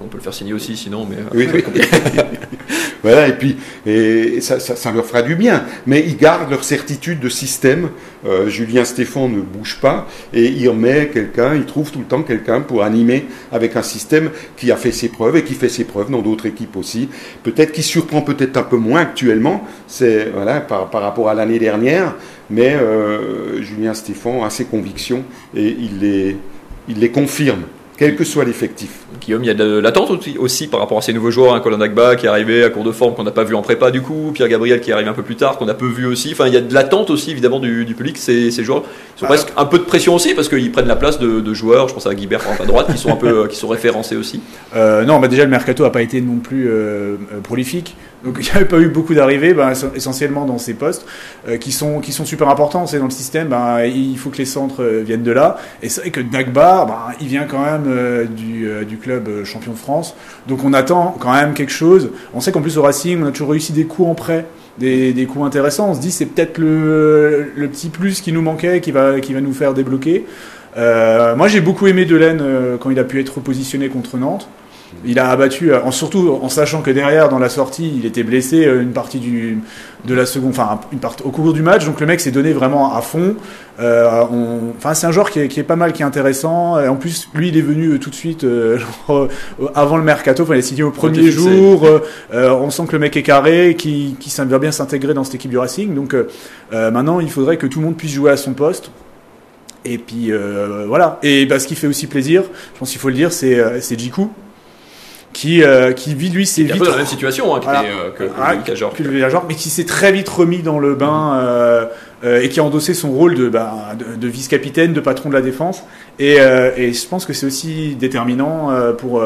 On 0.00 0.06
peut 0.06 0.16
le 0.16 0.22
faire 0.22 0.32
signer 0.32 0.52
aussi, 0.54 0.76
sinon, 0.76 1.06
mais. 1.08 1.16
euh, 1.16 1.28
Oui, 1.34 1.48
oui. 1.52 1.62
voilà, 3.02 3.28
et 3.28 3.34
puis 3.36 3.56
et 3.84 4.40
ça, 4.40 4.58
ça, 4.58 4.74
ça 4.76 4.90
leur 4.90 5.04
fera 5.04 5.20
du 5.22 5.34
bien. 5.36 5.64
Mais 5.86 6.02
ils 6.06 6.16
gardent 6.16 6.50
leur 6.50 6.64
certitude 6.64 7.20
de 7.20 7.28
système. 7.28 7.90
Euh, 8.26 8.48
Julien 8.48 8.84
Stéphane 8.84 9.32
ne 9.32 9.40
bouge 9.40 9.78
pas 9.80 10.06
et 10.32 10.46
il 10.46 10.68
remet 10.68 11.08
quelqu'un, 11.08 11.54
il 11.54 11.64
trouve 11.64 11.90
tout 11.90 11.98
le 12.00 12.04
temps 12.04 12.22
quelqu'un 12.22 12.60
pour 12.60 12.82
animer 12.82 13.26
avec 13.52 13.76
un 13.76 13.82
système 13.82 14.30
qui 14.56 14.70
a 14.70 14.76
fait 14.76 14.92
ses 14.92 15.08
preuves 15.08 15.36
et 15.36 15.44
qui 15.44 15.54
fait 15.54 15.70
ses 15.70 15.84
preuves 15.84 16.10
dans 16.10 16.20
d'autres 16.20 16.46
équipes 16.46 16.76
aussi. 16.76 17.08
Peut-être 17.42 17.72
qui 17.72 17.82
surprend 17.82 18.20
peut-être 18.22 18.56
un 18.58 18.62
peu 18.62 18.76
moins 18.76 19.00
actuellement, 19.00 19.64
c'est 19.86 20.30
voilà 20.34 20.60
par, 20.60 20.90
par 20.90 21.00
rapport 21.02 21.28
à 21.30 21.34
l'année 21.34 21.58
dernière, 21.58 22.14
mais 22.50 22.74
euh, 22.74 23.62
Julien 23.62 23.94
Stéphane 23.94 24.42
a 24.42 24.50
ses 24.50 24.64
convictions 24.66 25.24
et 25.54 25.68
il 25.68 26.00
les, 26.00 26.36
il 26.88 26.98
les 26.98 27.10
confirme, 27.10 27.62
quel 28.00 28.16
que 28.16 28.24
soit 28.24 28.46
l'effectif. 28.46 28.88
Guillaume, 29.20 29.44
il 29.44 29.48
y 29.48 29.50
a 29.50 29.54
de 29.54 29.78
l'attente 29.78 30.10
aussi, 30.10 30.38
aussi 30.38 30.68
par 30.68 30.80
rapport 30.80 30.96
à 30.96 31.02
ces 31.02 31.12
nouveaux 31.12 31.30
joueurs, 31.30 31.54
hein, 31.54 31.60
Colin 31.60 31.76
Dagba 31.76 32.16
qui 32.16 32.24
est 32.24 32.30
arrivé 32.30 32.64
à 32.64 32.70
court 32.70 32.82
de 32.82 32.92
forme 32.92 33.14
qu'on 33.14 33.24
n'a 33.24 33.30
pas 33.30 33.44
vu 33.44 33.54
en 33.54 33.60
prépa 33.60 33.90
du 33.90 34.00
coup, 34.00 34.30
Pierre 34.32 34.48
Gabriel 34.48 34.80
qui 34.80 34.88
est 34.88 34.94
arrivé 34.94 35.10
un 35.10 35.12
peu 35.12 35.22
plus 35.22 35.36
tard 35.36 35.58
qu'on 35.58 35.68
a 35.68 35.74
peu 35.74 35.86
vu 35.86 36.06
aussi. 36.06 36.30
Enfin, 36.32 36.46
il 36.46 36.54
y 36.54 36.56
a 36.56 36.62
de 36.62 36.72
l'attente 36.72 37.10
aussi 37.10 37.30
évidemment 37.30 37.60
du, 37.60 37.84
du 37.84 37.94
public. 37.94 38.16
Ces, 38.16 38.50
ces 38.50 38.64
joueurs 38.64 38.84
ils 39.16 39.20
sont 39.20 39.26
Ah. 39.26 39.28
presque 39.28 39.48
un 39.54 39.66
peu 39.66 39.78
de 39.78 39.84
pression 39.84 40.14
aussi 40.14 40.32
parce 40.34 40.48
qu'ils 40.48 40.72
prennent 40.72 40.86
la 40.86 40.96
place 40.96 41.18
de, 41.18 41.40
de 41.40 41.52
joueurs. 41.54 41.88
Je 41.88 41.92
pense 41.94 42.06
à 42.06 42.14
Guibert 42.14 42.38
par 42.40 42.52
exemple, 42.52 42.62
à 42.70 42.72
droite 42.72 42.86
qui 42.90 42.96
sont 42.98 43.12
un 43.12 43.16
peu 43.16 43.46
qui 43.48 43.56
sont 43.56 43.68
référencés 43.68 44.16
aussi. 44.16 44.40
Euh, 44.74 45.04
non, 45.04 45.20
bah 45.20 45.28
déjà 45.28 45.44
le 45.44 45.50
mercato 45.50 45.84
a 45.84 45.92
pas 45.92 46.00
été 46.00 46.22
non 46.22 46.36
plus 46.38 46.68
euh, 46.70 47.16
euh, 47.34 47.40
prolifique, 47.42 47.96
donc 48.24 48.38
il 48.40 48.44
n'y 48.44 48.50
avait 48.50 48.64
pas 48.64 48.78
eu 48.78 48.88
beaucoup 48.88 49.14
d'arrivées, 49.14 49.54
essen- 49.54 49.94
essentiellement 49.94 50.44
dans 50.44 50.58
ces 50.58 50.74
postes 50.74 51.06
euh, 51.48 51.56
qui 51.56 51.72
sont 51.72 52.02
super 52.24 52.48
importants. 52.48 52.86
C'est 52.86 52.98
dans 52.98 53.04
le 53.04 53.10
système, 53.10 53.48
bah, 53.48 53.86
il 53.86 54.18
faut 54.18 54.30
que 54.30 54.38
les 54.38 54.44
centres 54.44 54.82
euh, 54.82 55.02
viennent 55.04 55.22
de 55.22 55.32
là. 55.32 55.58
Et 55.82 55.88
c'est 55.88 56.02
vrai 56.02 56.10
que 56.10 56.20
Dagba, 56.20 56.84
bah, 56.86 57.08
il 57.20 57.28
vient 57.28 57.44
quand 57.44 57.62
même 57.64 57.84
euh, 57.88 58.24
du, 58.24 58.98
club 59.00 59.44
champion 59.44 59.72
de 59.72 59.78
France, 59.78 60.14
donc 60.46 60.62
on 60.62 60.74
attend 60.74 61.16
quand 61.18 61.32
même 61.32 61.54
quelque 61.54 61.72
chose. 61.72 62.10
On 62.34 62.40
sait 62.40 62.52
qu'en 62.52 62.60
plus 62.60 62.76
au 62.76 62.82
Racing, 62.82 63.22
on 63.22 63.26
a 63.26 63.30
toujours 63.30 63.50
réussi 63.50 63.72
des 63.72 63.84
coups 63.84 64.08
en 64.08 64.14
prêt. 64.14 64.46
Des, 64.78 65.26
coups 65.30 65.44
intéressants, 65.44 65.90
on 65.90 65.94
se 65.94 66.00
dit 66.00 66.10
c'est 66.10 66.26
peut-être 66.26 66.58
le, 66.58 67.52
petit 67.70 67.88
plus 67.88 68.20
qui 68.20 68.32
nous 68.32 68.40
manquait 68.40 68.80
qui 68.80 68.92
va, 68.92 69.20
qui 69.20 69.34
va 69.34 69.40
nous 69.40 69.52
faire 69.52 69.74
débloquer. 69.74 70.26
Moi 70.76 71.48
j'ai 71.48 71.60
beaucoup 71.60 71.86
aimé 71.86 72.06
Delaine 72.06 72.42
quand 72.78 72.90
il 72.90 72.98
a 72.98 73.04
pu 73.04 73.20
être 73.20 73.36
repositionné 73.36 73.88
contre 73.88 74.16
Nantes. 74.16 74.48
Il 75.04 75.18
a 75.18 75.30
abattu, 75.30 75.72
euh, 75.72 75.80
en, 75.82 75.90
surtout 75.92 76.38
en 76.42 76.48
sachant 76.48 76.82
que 76.82 76.90
derrière, 76.90 77.28
dans 77.28 77.38
la 77.38 77.48
sortie, 77.48 77.92
il 77.96 78.04
était 78.06 78.22
blessé 78.24 78.66
euh, 78.66 78.82
une 78.82 78.92
partie 78.92 79.18
du, 79.18 79.58
de 80.04 80.14
la 80.14 80.26
seconde, 80.26 80.50
enfin 80.50 80.80
une 80.92 80.98
partie 80.98 81.22
au 81.22 81.30
cours 81.30 81.52
du 81.52 81.62
match. 81.62 81.84
Donc 81.86 82.00
le 82.00 82.06
mec 82.06 82.20
s'est 82.20 82.32
donné 82.32 82.52
vraiment 82.52 82.94
à 82.96 83.00
fond. 83.00 83.34
Euh, 83.78 84.24
on- 84.32 84.72
Enfin, 84.76 84.94
c'est 84.94 85.06
un 85.06 85.12
joueur 85.12 85.30
qui 85.30 85.40
est, 85.40 85.48
qui 85.48 85.60
est 85.60 85.64
pas 85.64 85.76
mal, 85.76 85.92
qui 85.92 86.02
est 86.02 86.04
intéressant. 86.04 86.80
Et 86.80 86.88
en 86.88 86.96
plus, 86.96 87.28
lui, 87.34 87.48
il 87.48 87.56
est 87.56 87.60
venu 87.62 87.86
euh, 87.94 87.98
tout 87.98 88.10
de 88.10 88.14
suite 88.14 88.44
euh, 88.44 88.78
genre, 89.08 89.28
euh, 89.60 89.68
avant 89.74 89.96
le 89.96 90.02
mercato. 90.02 90.42
Enfin, 90.42 90.54
il 90.54 90.58
est 90.58 90.62
signé 90.62 90.82
au 90.82 90.90
premier 90.90 91.30
jour. 91.30 91.86
On 92.32 92.70
sent 92.70 92.82
que 92.86 92.92
le 92.92 92.98
mec 92.98 93.16
est 93.16 93.22
carré, 93.22 93.76
qui, 93.78 94.16
qui 94.18 94.34
va 94.44 94.58
bien 94.58 94.72
s'intégrer 94.72 95.14
dans 95.14 95.24
cette 95.24 95.36
équipe 95.36 95.50
du 95.50 95.58
Racing. 95.58 95.94
Donc 95.94 96.14
maintenant, 96.72 97.20
il 97.20 97.30
faudrait 97.30 97.56
que 97.56 97.66
tout 97.66 97.78
le 97.80 97.86
monde 97.86 97.96
puisse 97.96 98.12
jouer 98.12 98.30
à 98.32 98.36
son 98.36 98.52
poste. 98.54 98.90
Et 99.84 99.96
puis 99.96 100.30
euh, 100.30 100.84
voilà. 100.86 101.18
Et 101.22 101.46
bah, 101.46 101.58
ce 101.58 101.66
qui 101.66 101.74
fait 101.74 101.86
aussi 101.86 102.06
plaisir, 102.06 102.42
je 102.74 102.78
pense 102.78 102.90
qu'il 102.90 103.00
faut 103.00 103.08
le 103.08 103.14
dire, 103.14 103.32
c'est 103.32 103.58
euh, 103.58 103.80
c'est 103.80 103.98
Jiku 103.98 104.28
qui 105.40 105.62
euh, 105.62 105.92
qui 105.92 106.14
vit 106.14 106.28
lui 106.28 106.44
c'est 106.44 106.60
un 106.60 106.64
vite 106.66 106.76
peu 106.76 106.84
dans 106.84 106.90
la 106.90 106.96
même 106.98 107.06
situation 107.06 107.54
hein, 107.54 107.60
que, 107.60 107.64
Voilà. 107.64 107.82
les, 107.82 107.88
euh, 107.88 108.10
que, 108.10 108.24
Ah, 108.38 108.56
voyageur, 109.02 109.46
mais 109.48 109.54
qui 109.54 109.70
s'est 109.70 109.86
très 109.86 110.12
vite 110.12 110.28
remis 110.28 110.58
dans 110.58 110.78
le 110.78 110.94
bain 110.94 111.40
euh, 111.40 111.86
euh, 112.24 112.42
et 112.42 112.50
qui 112.50 112.60
a 112.60 112.64
endossé 112.64 112.92
son 112.92 113.10
rôle 113.10 113.36
de, 113.36 113.48
bah, 113.48 113.94
de, 113.98 114.16
de 114.16 114.28
vice-capitaine, 114.28 114.92
de 114.92 115.00
patron 115.00 115.30
de 115.30 115.34
la 115.34 115.40
défense. 115.40 115.82
Et, 116.18 116.34
et 116.34 116.92
je 116.92 117.06
pense 117.06 117.24
que 117.24 117.32
c'est 117.32 117.46
aussi 117.46 117.96
déterminant 117.98 118.68
pour, 118.98 119.22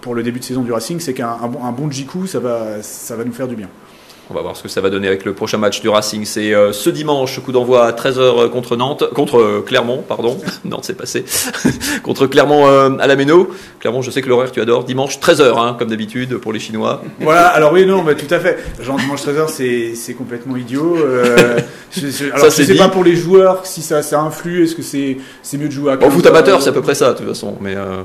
pour 0.00 0.14
le 0.14 0.22
début 0.22 0.38
de 0.38 0.44
saison 0.44 0.62
du 0.62 0.70
Racing, 0.70 1.00
c'est 1.00 1.14
qu'un 1.14 1.36
un 1.42 1.48
bon, 1.48 1.64
un 1.64 1.72
bon 1.72 1.90
Jiku, 1.90 2.28
ça 2.28 2.38
va, 2.38 2.80
ça 2.80 3.16
va 3.16 3.24
nous 3.24 3.32
faire 3.32 3.48
du 3.48 3.56
bien. 3.56 3.68
On 4.30 4.34
va 4.34 4.42
voir 4.42 4.54
ce 4.56 4.62
que 4.62 4.68
ça 4.68 4.82
va 4.82 4.90
donner 4.90 5.08
avec 5.08 5.24
le 5.24 5.32
prochain 5.32 5.56
match 5.56 5.80
du 5.80 5.88
Racing. 5.88 6.26
C'est 6.26 6.52
euh, 6.52 6.70
ce 6.72 6.90
dimanche, 6.90 7.40
coup 7.40 7.50
d'envoi 7.50 7.86
à 7.86 7.92
13h 7.92 8.50
contre 8.50 8.76
Nantes, 8.76 9.04
contre 9.14 9.38
euh, 9.40 9.64
Clermont, 9.66 10.04
pardon. 10.06 10.36
Nantes, 10.66 10.84
c'est 10.84 10.96
passé. 10.96 11.24
contre 12.02 12.26
Clermont 12.26 12.66
euh, 12.68 12.90
à 12.98 13.06
la 13.06 13.16
Méno. 13.16 13.48
Clermont, 13.80 14.02
je 14.02 14.10
sais 14.10 14.20
que 14.20 14.28
l'horaire 14.28 14.52
tu 14.52 14.60
adores. 14.60 14.84
Dimanche 14.84 15.18
13h, 15.18 15.58
hein, 15.58 15.76
comme 15.78 15.88
d'habitude 15.88 16.36
pour 16.36 16.52
les 16.52 16.60
Chinois. 16.60 17.02
Voilà, 17.20 17.46
alors 17.48 17.72
oui, 17.72 17.86
non, 17.86 18.02
bah, 18.02 18.14
tout 18.14 18.32
à 18.32 18.38
fait. 18.38 18.58
Genre 18.82 18.98
dimanche 18.98 19.22
13h, 19.22 19.48
c'est, 19.48 19.94
c'est 19.94 20.12
complètement 20.12 20.56
idiot. 20.56 20.96
Euh, 20.98 21.58
je, 21.90 22.08
je- 22.08 22.24
alors, 22.26 22.38
Ça, 22.40 22.48
je 22.50 22.66
sais 22.66 22.72
dit. 22.74 22.78
pas 22.78 22.88
pour 22.90 23.04
les 23.04 23.16
joueurs 23.16 23.64
si 23.64 23.80
ça, 23.80 24.02
ça 24.02 24.20
influe. 24.20 24.64
Est-ce 24.64 24.74
que 24.74 24.82
c'est, 24.82 25.16
c'est 25.42 25.56
mieux 25.56 25.68
de 25.68 25.72
jouer 25.72 25.92
à 25.92 25.96
15 25.96 26.12
foot 26.12 26.26
amateur, 26.26 26.58
euh, 26.58 26.60
c'est 26.60 26.68
à 26.68 26.72
peu 26.72 26.82
près 26.82 26.94
ça, 26.94 27.12
de 27.14 27.18
toute 27.18 27.28
façon. 27.28 27.56
Mais 27.62 27.74
euh, 27.76 28.02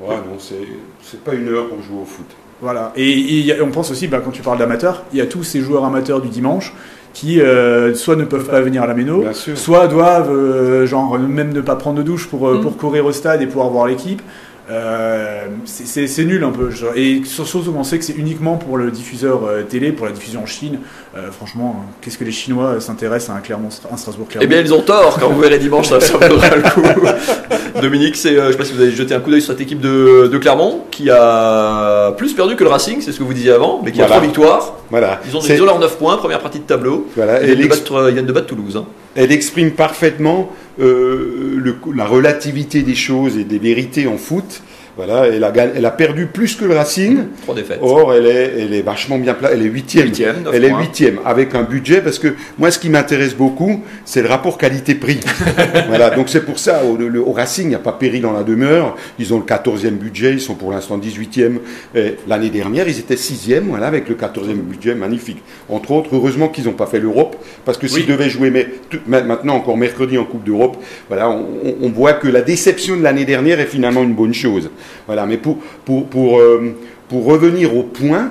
Ouais, 0.00 0.14
non, 0.16 0.38
c'est 0.38 0.54
c'est 1.02 1.22
pas 1.22 1.34
une 1.34 1.48
heure 1.48 1.68
pour 1.68 1.82
jouer 1.82 2.00
au 2.02 2.06
foot. 2.06 2.26
Voilà. 2.60 2.92
Et, 2.96 3.08
et 3.08 3.38
il 3.38 3.46
y 3.46 3.52
a- 3.52 3.62
on 3.62 3.70
pense 3.70 3.90
aussi, 3.90 4.08
bah, 4.08 4.20
quand 4.24 4.30
tu 4.32 4.42
parles 4.42 4.58
d'amateurs, 4.58 5.04
il 5.12 5.18
y 5.18 5.20
a 5.22 5.26
tous 5.26 5.42
ces 5.44 5.60
joueurs 5.60 5.84
amateurs 5.84 6.20
du 6.20 6.28
dimanche 6.28 6.72
qui 7.14 7.40
euh, 7.40 7.94
soit 7.94 8.16
ne 8.16 8.24
peuvent 8.24 8.48
pas 8.48 8.60
venir 8.60 8.82
à 8.82 8.86
la 8.86 8.94
méno, 8.94 9.22
soit 9.56 9.88
doivent 9.88 10.30
euh, 10.30 10.86
genre 10.86 11.18
même 11.18 11.52
ne 11.52 11.60
pas 11.60 11.76
prendre 11.76 11.98
de 11.98 12.02
douche 12.02 12.26
pour, 12.28 12.48
euh, 12.48 12.58
Mm. 12.58 12.62
pour 12.62 12.76
courir 12.76 13.06
au 13.06 13.12
stade 13.12 13.42
et 13.42 13.46
pouvoir 13.46 13.68
voir 13.70 13.86
l'équipe. 13.86 14.22
Euh, 14.70 15.46
c'est- 15.64 16.24
nul 16.24 16.44
un 16.44 16.50
peu. 16.50 16.70
Genre, 16.70 16.92
Et 16.94 17.22
surtout 17.24 17.62
on 17.76 17.84
sait 17.84 17.98
que 17.98 18.04
c'est 18.04 18.12
uniquement 18.12 18.56
pour 18.56 18.76
le 18.76 18.90
diffuseur 18.90 19.40
euh, 19.46 19.62
télé, 19.62 19.92
pour 19.92 20.04
la 20.06 20.12
diffusion 20.12 20.42
en 20.42 20.46
Chine. 20.46 20.80
Euh, 21.16 21.30
franchement, 21.30 21.76
euh, 21.78 21.90
qu'est-ce 22.02 22.18
que 22.18 22.24
les 22.24 22.32
Chinois 22.32 22.66
euh, 22.66 22.80
s'intéressent 22.80 23.34
à 23.34 23.38
un, 23.38 23.40
Clermont, 23.40 23.68
un 23.90 23.96
Strasbourg-Clermont 23.96 24.44
eh 24.44 24.46
bien, 24.46 24.60
ils 24.60 24.74
ont 24.74 24.82
tort. 24.82 25.18
Quand 25.18 25.30
vous 25.30 25.40
verrez 25.40 25.58
dimanche, 25.58 25.88
ça, 25.88 26.00
ça 26.00 26.18
vaudra 26.18 26.48
le 26.54 26.62
coup. 26.62 26.82
Dominique, 27.80 28.16
c'est, 28.16 28.36
euh, 28.36 28.48
je 28.48 28.52
sais 28.52 28.58
pas 28.58 28.64
si 28.64 28.72
vous 28.74 28.80
avez 28.82 28.90
jeté 28.90 29.14
un 29.14 29.20
coup 29.20 29.30
d'œil 29.30 29.40
sur 29.40 29.52
cette 29.52 29.60
équipe 29.62 29.80
de, 29.80 30.28
de 30.30 30.38
Clermont 30.38 30.84
qui 30.90 31.08
a 31.10 32.12
plus 32.18 32.34
perdu 32.34 32.56
que 32.56 32.64
le 32.64 32.70
Racing, 32.70 33.00
c'est 33.00 33.12
ce 33.12 33.18
que 33.18 33.24
vous 33.24 33.32
disiez 33.34 33.52
avant, 33.52 33.80
mais 33.84 33.92
qui 33.92 34.02
a 34.02 34.06
trois 34.06 34.20
victoires. 34.20 34.74
Voilà. 34.90 35.20
Ils 35.26 35.36
ont, 35.36 35.40
ils 35.40 35.62
ont 35.62 35.66
leurs 35.66 35.78
9 35.78 35.96
points, 35.98 36.16
première 36.18 36.40
partie 36.40 36.58
de 36.58 36.64
tableau. 36.64 37.06
voilà. 37.16 37.42
Ils 37.42 37.50
Et 37.50 37.54
viennent 37.54 37.68
de 37.68 37.74
battre, 37.74 38.04
ils 38.08 38.12
viennent 38.14 38.26
de 38.26 38.32
battre 38.32 38.46
Toulouse. 38.48 38.76
hein. 38.76 38.84
Elle 39.18 39.32
exprime 39.32 39.72
parfaitement 39.72 40.52
euh, 40.78 41.60
la 41.92 42.06
relativité 42.06 42.82
des 42.82 42.94
choses 42.94 43.36
et 43.36 43.42
des 43.42 43.58
vérités 43.58 44.06
en 44.06 44.16
foot. 44.16 44.62
Voilà, 44.98 45.28
elle 45.28 45.44
a, 45.44 45.52
gagné- 45.52 45.72
elle 45.76 45.86
a 45.86 45.92
perdu 45.92 46.26
plus 46.26 46.56
que 46.56 46.64
le 46.64 46.74
Racing. 46.74 47.18
Trois 47.42 47.54
défaites. 47.54 47.78
Or, 47.80 48.12
elle 48.14 48.26
est, 48.26 48.52
elle 48.58 48.74
est 48.74 48.82
vachement 48.82 49.16
bien 49.16 49.32
placée. 49.32 49.54
Elle 49.54 49.62
est 49.64 49.70
huitième. 49.70 50.06
Huitième, 50.08 50.34
Elle 50.52 50.64
est 50.64 50.72
huitième 50.74 51.20
avec 51.24 51.54
un 51.54 51.62
budget 51.62 52.00
parce 52.00 52.18
que 52.18 52.34
moi, 52.58 52.72
ce 52.72 52.80
qui 52.80 52.90
m'intéresse 52.90 53.34
beaucoup, 53.36 53.80
c'est 54.04 54.22
le 54.22 54.28
rapport 54.28 54.58
qualité-prix. 54.58 55.20
voilà, 55.86 56.10
donc 56.10 56.28
c'est 56.28 56.44
pour 56.44 56.58
ça 56.58 56.82
au, 56.84 56.96
le- 56.96 57.20
au 57.22 57.30
Racing, 57.30 57.66
il 57.66 57.68
n'y 57.68 57.74
a 57.76 57.78
pas 57.78 57.92
péril 57.92 58.22
dans 58.22 58.32
la 58.32 58.42
demeure. 58.42 58.96
Ils 59.20 59.32
ont 59.32 59.38
le 59.38 59.44
14e 59.44 59.90
budget, 59.92 60.32
ils 60.32 60.40
sont 60.40 60.56
pour 60.56 60.72
l'instant 60.72 60.98
18e. 60.98 61.58
Et 61.94 62.16
L'année 62.26 62.50
dernière, 62.50 62.88
ils 62.88 62.98
étaient 62.98 63.14
6e, 63.14 63.60
voilà, 63.68 63.86
avec 63.86 64.08
le 64.08 64.16
14e 64.16 64.54
budget, 64.56 64.96
magnifique. 64.96 65.42
Entre 65.68 65.92
autres, 65.92 66.10
heureusement 66.12 66.48
qu'ils 66.48 66.64
n'ont 66.64 66.72
pas 66.72 66.86
fait 66.86 66.98
l'Europe 66.98 67.36
parce 67.64 67.78
que 67.78 67.86
s'ils 67.86 68.00
Oui. 68.00 68.06
devaient 68.08 68.28
jouer 68.30 68.50
mais, 68.50 68.66
tout- 68.90 68.98
maintenant 69.06 69.54
encore 69.54 69.76
mercredi 69.76 70.18
en 70.18 70.24
Coupe 70.24 70.42
d'Europe, 70.42 70.76
voilà, 71.08 71.30
on 71.30 71.88
voit 71.90 72.14
que 72.14 72.26
la 72.26 72.40
déception 72.42 72.96
de 72.96 73.02
l'année 73.04 73.24
dernière 73.24 73.60
est 73.60 73.66
finalement 73.66 74.02
une 74.02 74.14
bonne 74.14 74.34
chose. 74.34 74.70
Voilà, 75.06 75.26
mais 75.26 75.36
pour, 75.36 75.58
pour, 75.84 76.06
pour, 76.08 76.38
euh, 76.38 76.74
pour 77.08 77.24
revenir 77.24 77.76
au 77.76 77.82
point, 77.82 78.30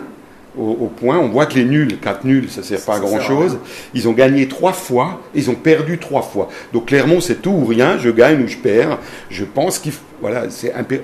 au, 0.58 0.64
au 0.72 0.88
point, 0.88 1.18
on 1.20 1.28
voit 1.30 1.46
que 1.46 1.56
les 1.56 1.66
nuls, 1.66 1.98
4 2.02 2.26
nuls, 2.26 2.50
ça 2.50 2.64
sert 2.64 2.82
pas 2.82 2.94
à 2.94 2.96
Ça 2.96 3.02
grand 3.02 3.12
sert 3.12 3.22
à 3.22 3.28
chose. 3.28 3.52
rien. 3.52 3.60
Ils 3.94 4.08
ont 4.10 4.14
gagné 4.14 4.48
trois 4.48 4.74
fois, 4.74 5.22
ils 5.36 5.50
ont 5.50 5.56
perdu 5.56 5.98
trois 6.00 6.22
fois. 6.24 6.50
Donc 6.74 6.88
Clermont, 6.88 7.22
c'est 7.22 7.42
tout 7.42 7.52
ou 7.52 7.66
rien, 7.66 7.98
je 7.98 8.10
gagne 8.10 8.44
ou 8.44 8.48
je 8.48 8.58
perds. 8.58 8.98
Je 9.30 9.46
pense 9.46 9.78
qu'il 9.80 9.94
voilà, 10.22 10.50
c'est 10.50 10.74
impé- 10.74 11.02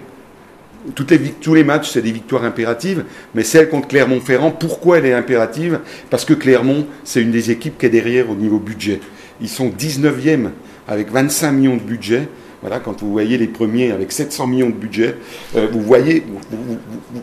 toutes 0.96 1.12
les, 1.12 1.20
tous 1.20 1.54
les 1.54 1.64
matchs, 1.64 1.92
c'est 1.92 2.02
des 2.02 2.12
victoires 2.12 2.44
impératives, 2.44 3.06
mais 3.36 3.44
celle 3.44 3.70
contre 3.70 3.88
Clermont-Ferrand, 3.88 4.52
pourquoi 4.52 4.98
elle 4.98 5.06
est 5.06 5.14
impérative? 5.14 5.80
Parce 6.10 6.26
que 6.26 6.34
Clermont, 6.34 6.86
c'est 7.06 7.22
une 7.22 7.32
des 7.32 7.52
équipes 7.52 7.78
qui 7.78 7.86
est 7.86 7.90
derrière 7.90 8.30
au 8.30 8.36
niveau 8.36 8.58
budget. 8.60 9.00
Ils 9.40 9.48
sont 9.50 9.70
19e 9.70 10.50
avec 10.88 11.10
25 11.12 11.52
millions 11.54 11.76
de 11.78 11.82
budget. 11.82 12.28
Voilà, 12.64 12.80
quand 12.80 13.02
vous 13.02 13.12
voyez 13.12 13.38
les 13.38 13.48
premiers 13.48 13.92
avec 13.92 14.12
700 14.12 14.48
millions 14.48 14.70
de 14.70 14.74
budget, 14.76 15.18
euh, 15.56 15.68
vous 15.72 15.82
voyez, 15.82 16.24
vous- 16.28 16.40
vous- 16.50 16.64
vous- 16.74 16.80
vous- 17.14 17.22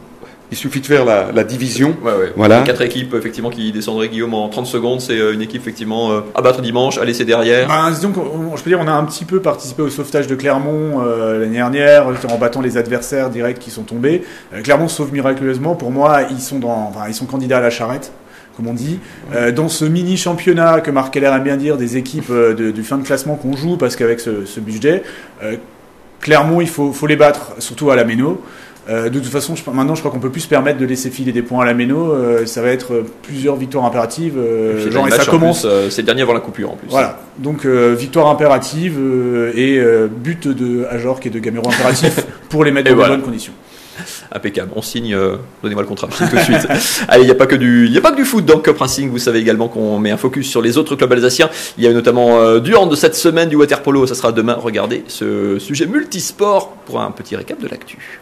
il 0.53 0.57
suffit 0.57 0.81
de 0.81 0.87
faire 0.87 1.05
la, 1.05 1.31
la 1.33 1.45
division. 1.45 1.95
Ouais, 2.05 2.11
ouais. 2.13 2.33
Voilà. 2.37 2.59
Les 2.59 2.65
quatre 2.67 2.83
équipes 2.83 3.15
effectivement 3.15 3.51
qui 3.51 3.71
descendraient 3.71 4.09
Guillaume 4.09 4.35
en 4.35 4.49
30 4.49 4.67
secondes, 4.67 5.01
c'est 5.01 5.17
euh, 5.17 5.33
une 5.33 5.43
équipe 5.43 5.63
effectivement 5.63 6.11
euh, 6.11 6.21
à 6.35 6.43
battre 6.43 6.61
dimanche, 6.61 6.99
à 6.99 7.05
laisser 7.05 7.25
derrière. 7.25 7.69
Ben, 7.69 7.91
disons 7.93 8.11
qu'on- 8.11 8.57
je 8.57 8.63
peux 8.65 8.69
dire, 8.71 8.81
on 8.83 8.89
a 8.89 8.93
un 8.93 9.05
petit 9.05 9.25
peu 9.25 9.41
participé 9.41 9.83
au 9.83 9.89
sauvetage 9.91 10.27
de 10.27 10.35
Clermont 10.35 11.03
euh, 11.05 11.39
l'année 11.39 11.53
dernière 11.55 12.09
en 12.09 12.37
battant 12.37 12.61
les 12.63 12.77
adversaires 12.77 13.31
directs 13.31 13.61
qui 13.61 13.71
sont 13.71 13.85
tombés. 13.85 14.25
Euh, 14.53 14.61
Clermont 14.63 14.89
sauve 14.89 15.13
miraculeusement. 15.13 15.77
Pour 15.77 15.93
moi, 15.93 16.23
ils 16.31 16.41
sont 16.41 16.59
dans, 16.59 16.91
enfin, 16.93 17.07
ils 17.09 17.15
sont 17.15 17.27
candidats 17.27 17.59
à 17.59 17.63
la 17.63 17.71
charrette, 17.71 18.11
comme 18.57 18.67
on 18.67 18.75
dit. 18.75 18.99
Euh, 19.35 19.53
dans 19.53 19.69
ce 19.69 19.85
mini 19.85 20.17
championnat 20.17 20.81
que 20.81 20.91
Marc 20.91 21.15
Keller 21.15 21.29
aime 21.35 21.43
bien 21.45 21.57
dire 21.57 21.77
des 21.77 21.97
équipes 21.97 22.31
euh, 22.31 22.55
de- 22.55 22.71
du 22.71 22.83
fin 22.83 22.99
de 22.99 23.05
classement 23.07 23.37
qu'on 23.37 23.57
joue, 23.57 23.77
parce 23.77 23.97
qu'avec 23.97 24.21
ce, 24.21 24.45
ce 24.45 24.61
budget, 24.61 25.03
euh, 25.43 25.57
Clermont, 26.21 26.61
il 26.61 26.69
faut, 26.69 26.93
faut 26.93 27.07
les 27.07 27.17
battre, 27.17 27.53
surtout 27.59 27.91
à 27.91 27.97
la 27.97 28.05
Méno. 28.05 28.43
Euh, 28.89 29.09
de 29.09 29.19
toute 29.21 29.29
façon, 29.31 29.55
je, 29.57 29.63
maintenant, 29.71 29.95
je 29.95 30.01
crois 30.01 30.11
qu'on 30.11 30.19
peut 30.21 30.31
plus 30.31 30.41
se 30.41 30.49
permettre 30.49 30.79
de 30.79 30.85
laisser 30.85 31.11
filer 31.11 31.33
des 31.33 31.43
points 31.43 31.63
à 31.63 31.67
la 31.67 31.75
Méno. 31.75 32.13
Ça 32.47 32.61
va 32.61 32.69
être 32.69 33.05
plusieurs 33.23 33.57
victoires 33.57 33.85
impératives. 33.85 34.35
genre, 34.91 35.07
et 35.07 35.11
ça 35.11 35.23
en 35.23 35.27
commence. 35.31 35.67
c'est 35.91 36.03
le 36.03 36.07
dernier 36.07 36.23
avant 36.23 36.33
la 36.33 36.41
coupure 36.41 36.73
en 36.73 36.77
plus. 36.77 36.89
Voilà, 36.89 37.21
donc 37.39 37.65
victoire 37.67 38.27
impérative 38.29 38.99
et 39.55 39.81
but 40.23 40.49
de 40.49 40.87
Ajorc 40.91 41.21
et 41.25 41.31
de 41.31 41.39
Gamero 41.39 41.69
impératif 41.69 42.21
pour 42.49 42.65
les 42.65 42.73
mettre 42.73 42.89
Et 42.89 42.91
dans 42.91 42.97
voilà. 42.97 43.13
de 43.15 43.17
bonnes 43.21 43.27
conditions. 43.27 43.53
Impeccable. 44.33 44.71
On 44.77 44.83
signe. 44.83 45.15
euh, 45.15 45.37
Donnez-moi 45.63 45.83
le 45.83 45.89
contrat. 45.89 46.09
Tout 46.09 46.37
de 46.37 46.41
suite. 46.43 46.67
Allez, 47.09 47.25
il 47.25 47.27
n'y 47.27 47.33
a 47.33 47.35
pas 47.35 47.47
que 47.47 47.57
du, 47.57 47.91
a 47.97 48.01
pas 48.01 48.13
que 48.13 48.17
du 48.17 48.25
foot 48.25 48.45
dans 48.45 48.59
Cup 48.59 48.79
Racing. 48.79 49.11
Vous 49.11 49.19
savez 49.19 49.41
également 49.41 49.69
qu'on 49.69 49.99
met 49.99 50.11
un 50.11 50.17
focus 50.17 50.49
sur 50.49 50.63
les 50.63 50.79
autres 50.79 50.97
clubs 50.97 51.13
alsaciens. 51.13 51.51
Il 51.79 51.85
y 51.85 51.87
a 51.87 51.93
notamment 51.93 52.39
euh, 52.39 52.61
du 52.61 52.73
de 52.73 52.97
cette 52.97 53.15
semaine 53.17 53.49
du 53.49 53.57
water 53.57 53.83
polo. 53.83 54.07
Ça 54.07 54.15
sera 54.15 54.33
demain. 54.33 54.55
Regardez 54.55 55.05
ce 55.09 55.59
sujet 55.59 55.87
multisport 55.87 56.71
pour 56.87 57.01
un 57.01 57.11
petit 57.11 57.37
récap 57.37 57.61
de 57.61 57.69
l'actu. 57.69 58.21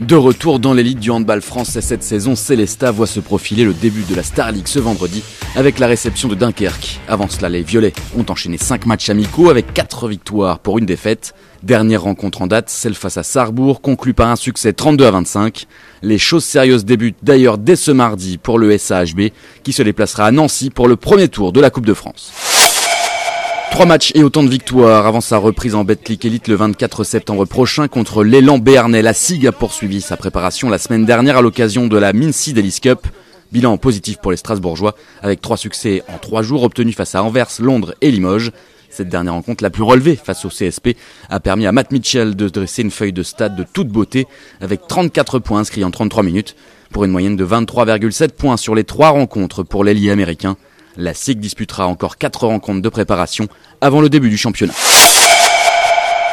De 0.00 0.14
retour 0.14 0.58
dans 0.58 0.74
l'élite 0.74 1.00
du 1.00 1.10
handball 1.10 1.40
français 1.40 1.80
cette 1.80 2.02
saison, 2.02 2.36
Célesta 2.36 2.90
voit 2.90 3.06
se 3.06 3.18
profiler 3.18 3.64
le 3.64 3.72
début 3.72 4.02
de 4.02 4.14
la 4.14 4.22
Star 4.22 4.52
League 4.52 4.68
ce 4.68 4.78
vendredi 4.78 5.22
avec 5.54 5.78
la 5.78 5.86
réception 5.86 6.28
de 6.28 6.34
Dunkerque. 6.34 7.00
Avant 7.08 7.30
cela, 7.30 7.48
les 7.48 7.62
Violets 7.62 7.94
ont 8.14 8.26
enchaîné 8.28 8.58
5 8.58 8.84
matchs 8.84 9.08
amicaux 9.08 9.48
avec 9.48 9.72
4 9.72 10.08
victoires 10.08 10.58
pour 10.58 10.76
une 10.76 10.84
défaite. 10.84 11.34
Dernière 11.62 12.02
rencontre 12.02 12.42
en 12.42 12.46
date, 12.46 12.68
celle 12.68 12.94
face 12.94 13.16
à 13.16 13.22
Sarrebourg, 13.22 13.80
conclue 13.80 14.12
par 14.12 14.28
un 14.28 14.36
succès 14.36 14.74
32 14.74 15.06
à 15.06 15.12
25. 15.12 15.66
Les 16.02 16.18
choses 16.18 16.44
sérieuses 16.44 16.84
débutent 16.84 17.16
d'ailleurs 17.22 17.56
dès 17.56 17.76
ce 17.76 17.90
mardi 17.90 18.36
pour 18.36 18.58
le 18.58 18.76
SAHB 18.76 19.30
qui 19.62 19.72
se 19.72 19.82
déplacera 19.82 20.26
à 20.26 20.30
Nancy 20.30 20.68
pour 20.68 20.88
le 20.88 20.96
premier 20.96 21.28
tour 21.28 21.52
de 21.52 21.60
la 21.62 21.70
Coupe 21.70 21.86
de 21.86 21.94
France. 21.94 22.55
Trois 23.70 23.86
matchs 23.86 24.12
et 24.14 24.22
autant 24.22 24.42
de 24.42 24.48
victoires 24.48 25.06
avant 25.06 25.20
sa 25.20 25.36
reprise 25.36 25.74
en 25.74 25.84
Betclic 25.84 26.24
Elite 26.24 26.48
le 26.48 26.54
24 26.54 27.04
septembre 27.04 27.44
prochain 27.44 27.88
contre 27.88 28.24
l'élan 28.24 28.58
Béarnais. 28.58 29.02
La 29.02 29.12
SIG 29.12 29.46
a 29.46 29.52
poursuivi 29.52 30.00
sa 30.00 30.16
préparation 30.16 30.70
la 30.70 30.78
semaine 30.78 31.04
dernière 31.04 31.36
à 31.36 31.42
l'occasion 31.42 31.86
de 31.86 31.98
la 31.98 32.12
Mincy 32.12 32.54
Davis 32.54 32.80
Cup. 32.80 33.06
Bilan 33.52 33.76
positif 33.76 34.16
pour 34.18 34.30
les 34.30 34.36
Strasbourgeois 34.36 34.94
avec 35.22 35.40
trois 35.40 35.56
succès 35.56 36.02
en 36.08 36.18
trois 36.18 36.42
jours 36.42 36.62
obtenus 36.62 36.96
face 36.96 37.14
à 37.14 37.22
Anvers, 37.22 37.50
Londres 37.60 37.94
et 38.00 38.10
Limoges. 38.10 38.50
Cette 38.88 39.08
dernière 39.08 39.34
rencontre 39.34 39.62
la 39.62 39.70
plus 39.70 39.82
relevée 39.82 40.16
face 40.16 40.44
au 40.44 40.48
CSP 40.48 40.96
a 41.28 41.38
permis 41.38 41.66
à 41.66 41.72
Matt 41.72 41.92
Mitchell 41.92 42.34
de 42.34 42.48
dresser 42.48 42.82
une 42.82 42.90
feuille 42.90 43.12
de 43.12 43.22
stade 43.22 43.54
de 43.54 43.64
toute 43.70 43.88
beauté 43.88 44.26
avec 44.60 44.86
34 44.88 45.38
points 45.38 45.60
inscrits 45.60 45.84
en 45.84 45.90
33 45.90 46.22
minutes 46.22 46.56
pour 46.90 47.04
une 47.04 47.10
moyenne 47.10 47.36
de 47.36 47.44
23,7 47.44 48.30
points 48.30 48.56
sur 48.56 48.74
les 48.74 48.84
trois 48.84 49.10
rencontres 49.10 49.64
pour 49.64 49.84
l'ailier 49.84 50.10
américain. 50.10 50.56
La 50.96 51.12
SIG 51.12 51.40
disputera 51.40 51.86
encore 51.86 52.16
4 52.16 52.46
rencontres 52.46 52.80
de 52.80 52.88
préparation 52.88 53.48
avant 53.80 54.00
le 54.00 54.08
début 54.08 54.30
du 54.30 54.38
championnat. 54.38 54.74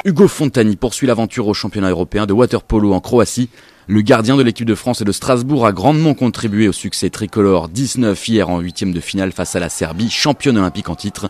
Hugo 0.05 0.27
Fontani 0.27 0.75
poursuit 0.75 1.07
l'aventure 1.07 1.47
au 1.47 1.53
championnat 1.53 1.89
européen 1.89 2.25
de 2.25 2.33
waterpolo 2.33 2.93
en 2.93 2.99
Croatie. 2.99 3.49
Le 3.87 4.01
gardien 4.01 4.37
de 4.37 4.41
l'équipe 4.41 4.65
de 4.65 4.75
France 4.75 5.01
et 5.01 5.05
de 5.05 5.11
Strasbourg 5.11 5.65
a 5.65 5.73
grandement 5.73 6.13
contribué 6.13 6.67
au 6.69 6.71
succès 6.73 7.09
tricolore 7.09 7.67
19 7.67 8.27
hier 8.27 8.49
en 8.49 8.59
huitième 8.59 8.93
de 8.93 8.99
finale 9.01 9.33
face 9.33 9.55
à 9.55 9.59
la 9.59 9.69
Serbie, 9.69 10.09
championne 10.09 10.57
olympique 10.57 10.89
en 10.89 10.95
titre. 10.95 11.29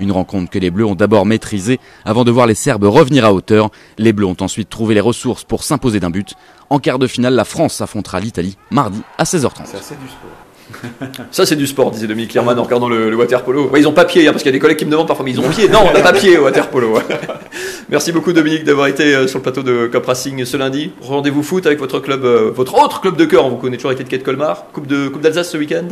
Une 0.00 0.10
rencontre 0.10 0.50
que 0.50 0.58
les 0.58 0.70
Bleus 0.70 0.86
ont 0.86 0.96
d'abord 0.96 1.26
maîtrisée 1.26 1.78
avant 2.04 2.24
de 2.24 2.32
voir 2.32 2.46
les 2.46 2.56
Serbes 2.56 2.84
revenir 2.84 3.24
à 3.24 3.32
hauteur. 3.32 3.70
Les 3.98 4.12
Bleus 4.12 4.26
ont 4.26 4.36
ensuite 4.40 4.68
trouvé 4.68 4.94
les 4.94 5.00
ressources 5.00 5.44
pour 5.44 5.62
s'imposer 5.62 6.00
d'un 6.00 6.10
but. 6.10 6.34
En 6.70 6.80
quart 6.80 6.98
de 6.98 7.06
finale, 7.06 7.34
la 7.34 7.44
France 7.44 7.80
affrontera 7.80 8.18
l'Italie 8.18 8.56
mardi 8.70 9.02
à 9.18 9.24
16h30. 9.24 9.66
Ça, 11.30 11.46
c'est 11.46 11.56
du 11.56 11.66
sport. 11.66 11.90
Disait 11.90 12.06
Dominique 12.06 12.34
Lerman 12.34 12.58
en 12.58 12.62
regardant 12.62 12.88
le, 12.88 13.10
le 13.10 13.16
water 13.16 13.42
polo. 13.42 13.70
Ils 13.76 13.86
ont 13.86 13.92
pas 13.92 14.04
pied, 14.04 14.26
hein, 14.26 14.32
parce 14.32 14.42
qu'il 14.42 14.50
y 14.50 14.54
a 14.54 14.56
des 14.56 14.60
collègues 14.60 14.78
qui 14.78 14.84
me 14.84 14.90
demandent 14.90 15.06
parfois, 15.06 15.24
mais 15.24 15.32
ils 15.32 15.40
ont 15.40 15.48
pied. 15.48 15.68
Non, 15.68 15.80
on 15.88 15.92
n'a 15.92 16.00
pas 16.00 16.12
pied 16.12 16.38
au 16.38 16.44
water 16.44 16.68
polo. 16.68 16.98
Merci 17.88 18.12
beaucoup, 18.12 18.32
Dominique, 18.32 18.64
d'avoir 18.64 18.86
été 18.86 19.14
euh, 19.14 19.26
sur 19.26 19.38
le 19.38 19.42
plateau 19.42 19.62
de 19.62 19.86
Cup 19.86 20.04
Racing 20.06 20.44
ce 20.44 20.56
lundi. 20.56 20.92
Rendez-vous 21.00 21.42
foot 21.42 21.66
avec 21.66 21.78
votre 21.78 22.00
club, 22.00 22.24
euh, 22.24 22.50
votre 22.54 22.74
autre 22.82 23.00
club 23.00 23.16
de 23.16 23.24
cœur. 23.24 23.44
On 23.44 23.50
vous 23.50 23.56
connaît 23.56 23.76
toujours 23.76 23.90
avec 23.90 23.98
l'étiquette 23.98 24.24
Colmar. 24.24 24.66
Coupe 24.72 24.86
de 24.86 25.08
Coupe 25.08 25.22
d'Alsace 25.22 25.50
ce 25.50 25.58
week-end. 25.58 25.88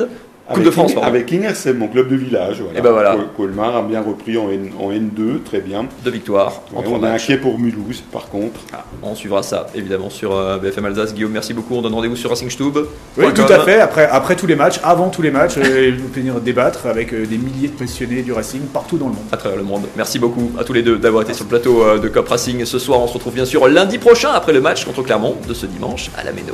Coupe 0.55 0.65
de 0.65 0.71
France, 0.71 0.95
pardon. 0.95 1.09
Avec 1.09 1.33
Ingersheim, 1.33 1.75
mon 1.75 1.89
club 1.89 2.09
de 2.09 2.17
village. 2.17 2.61
Voilà. 2.63 2.79
Et 2.79 2.83
ben 2.83 2.91
voilà. 2.93 3.13
Col- 3.15 3.29
Colmar 3.37 3.77
a 3.77 3.83
bien 3.83 4.01
repris 4.03 4.37
en, 4.37 4.51
N, 4.51 4.71
en 4.81 4.91
N2, 4.91 5.43
très 5.45 5.61
bien. 5.61 5.87
Deux 6.05 6.11
victoires 6.11 6.63
en 6.75 6.81
Ouais, 6.81 6.87
on 6.91 7.05
est 7.05 7.09
inquiet 7.09 7.37
pour 7.37 7.59
Mulhouse, 7.59 8.03
par 8.13 8.29
contre. 8.29 8.61
Ah, 8.73 8.85
on 9.03 9.15
suivra 9.15 9.43
ça 9.43 9.67
évidemment 9.75 10.11
sur 10.11 10.35
euh, 10.37 10.59
BFM 10.59 10.85
Alsace. 10.87 11.15
Guillaume, 11.15 11.33
merci 11.33 11.55
beaucoup. 11.55 11.75
On 11.75 11.83
donne 11.83 11.95
rendez-vous 11.95 12.17
sur 12.17 12.31
Racing 12.31 12.51
Stube. 12.51 12.79
Oui, 13.17 13.25
tout 13.35 13.43
à 13.43 13.61
fait. 13.61 13.81
Après, 13.81 14.09
après 14.11 14.37
tous 14.37 14.47
les 14.47 14.57
matchs, 14.57 14.81
avant 14.83 15.09
tous 15.09 15.23
les 15.23 15.31
matchs, 15.31 15.55
euh, 15.59 15.93
nous 15.97 16.09
venir 16.09 16.41
débattre 16.41 16.87
avec 16.87 17.13
euh, 17.13 17.27
des 17.27 17.39
milliers 17.39 17.69
de 17.69 17.75
passionnés 17.75 18.23
du 18.23 18.33
Racing 18.33 18.63
partout 18.73 18.99
dans 18.99 19.07
le 19.09 19.13
monde. 19.15 19.25
à 19.33 19.37
travers 19.37 19.59
le 19.59 19.65
monde. 19.65 19.83
Merci 19.97 20.19
beaucoup 20.19 20.51
à 20.59 20.65
tous 20.65 20.73
les 20.73 20.83
deux 20.83 20.99
d'avoir 20.99 21.23
été 21.23 21.33
sur 21.35 21.45
le 21.45 21.49
plateau 21.51 21.83
euh, 21.83 21.99
de 21.99 22.09
Cop 22.09 22.29
Racing 22.29 22.65
ce 22.65 22.79
soir. 22.79 23.01
On 23.01 23.07
se 23.07 23.15
retrouve 23.15 23.35
bien 23.35 23.45
sûr 23.45 23.69
lundi 23.69 23.99
prochain 23.99 24.31
après 24.35 24.53
le 24.53 24.61
match 24.61 24.85
contre 24.85 25.03
Clermont 25.03 25.37
de 25.49 25.55
ce 25.55 25.67
dimanche 25.67 26.11
à 26.19 26.25
la 26.25 26.33
Méno. 26.33 26.53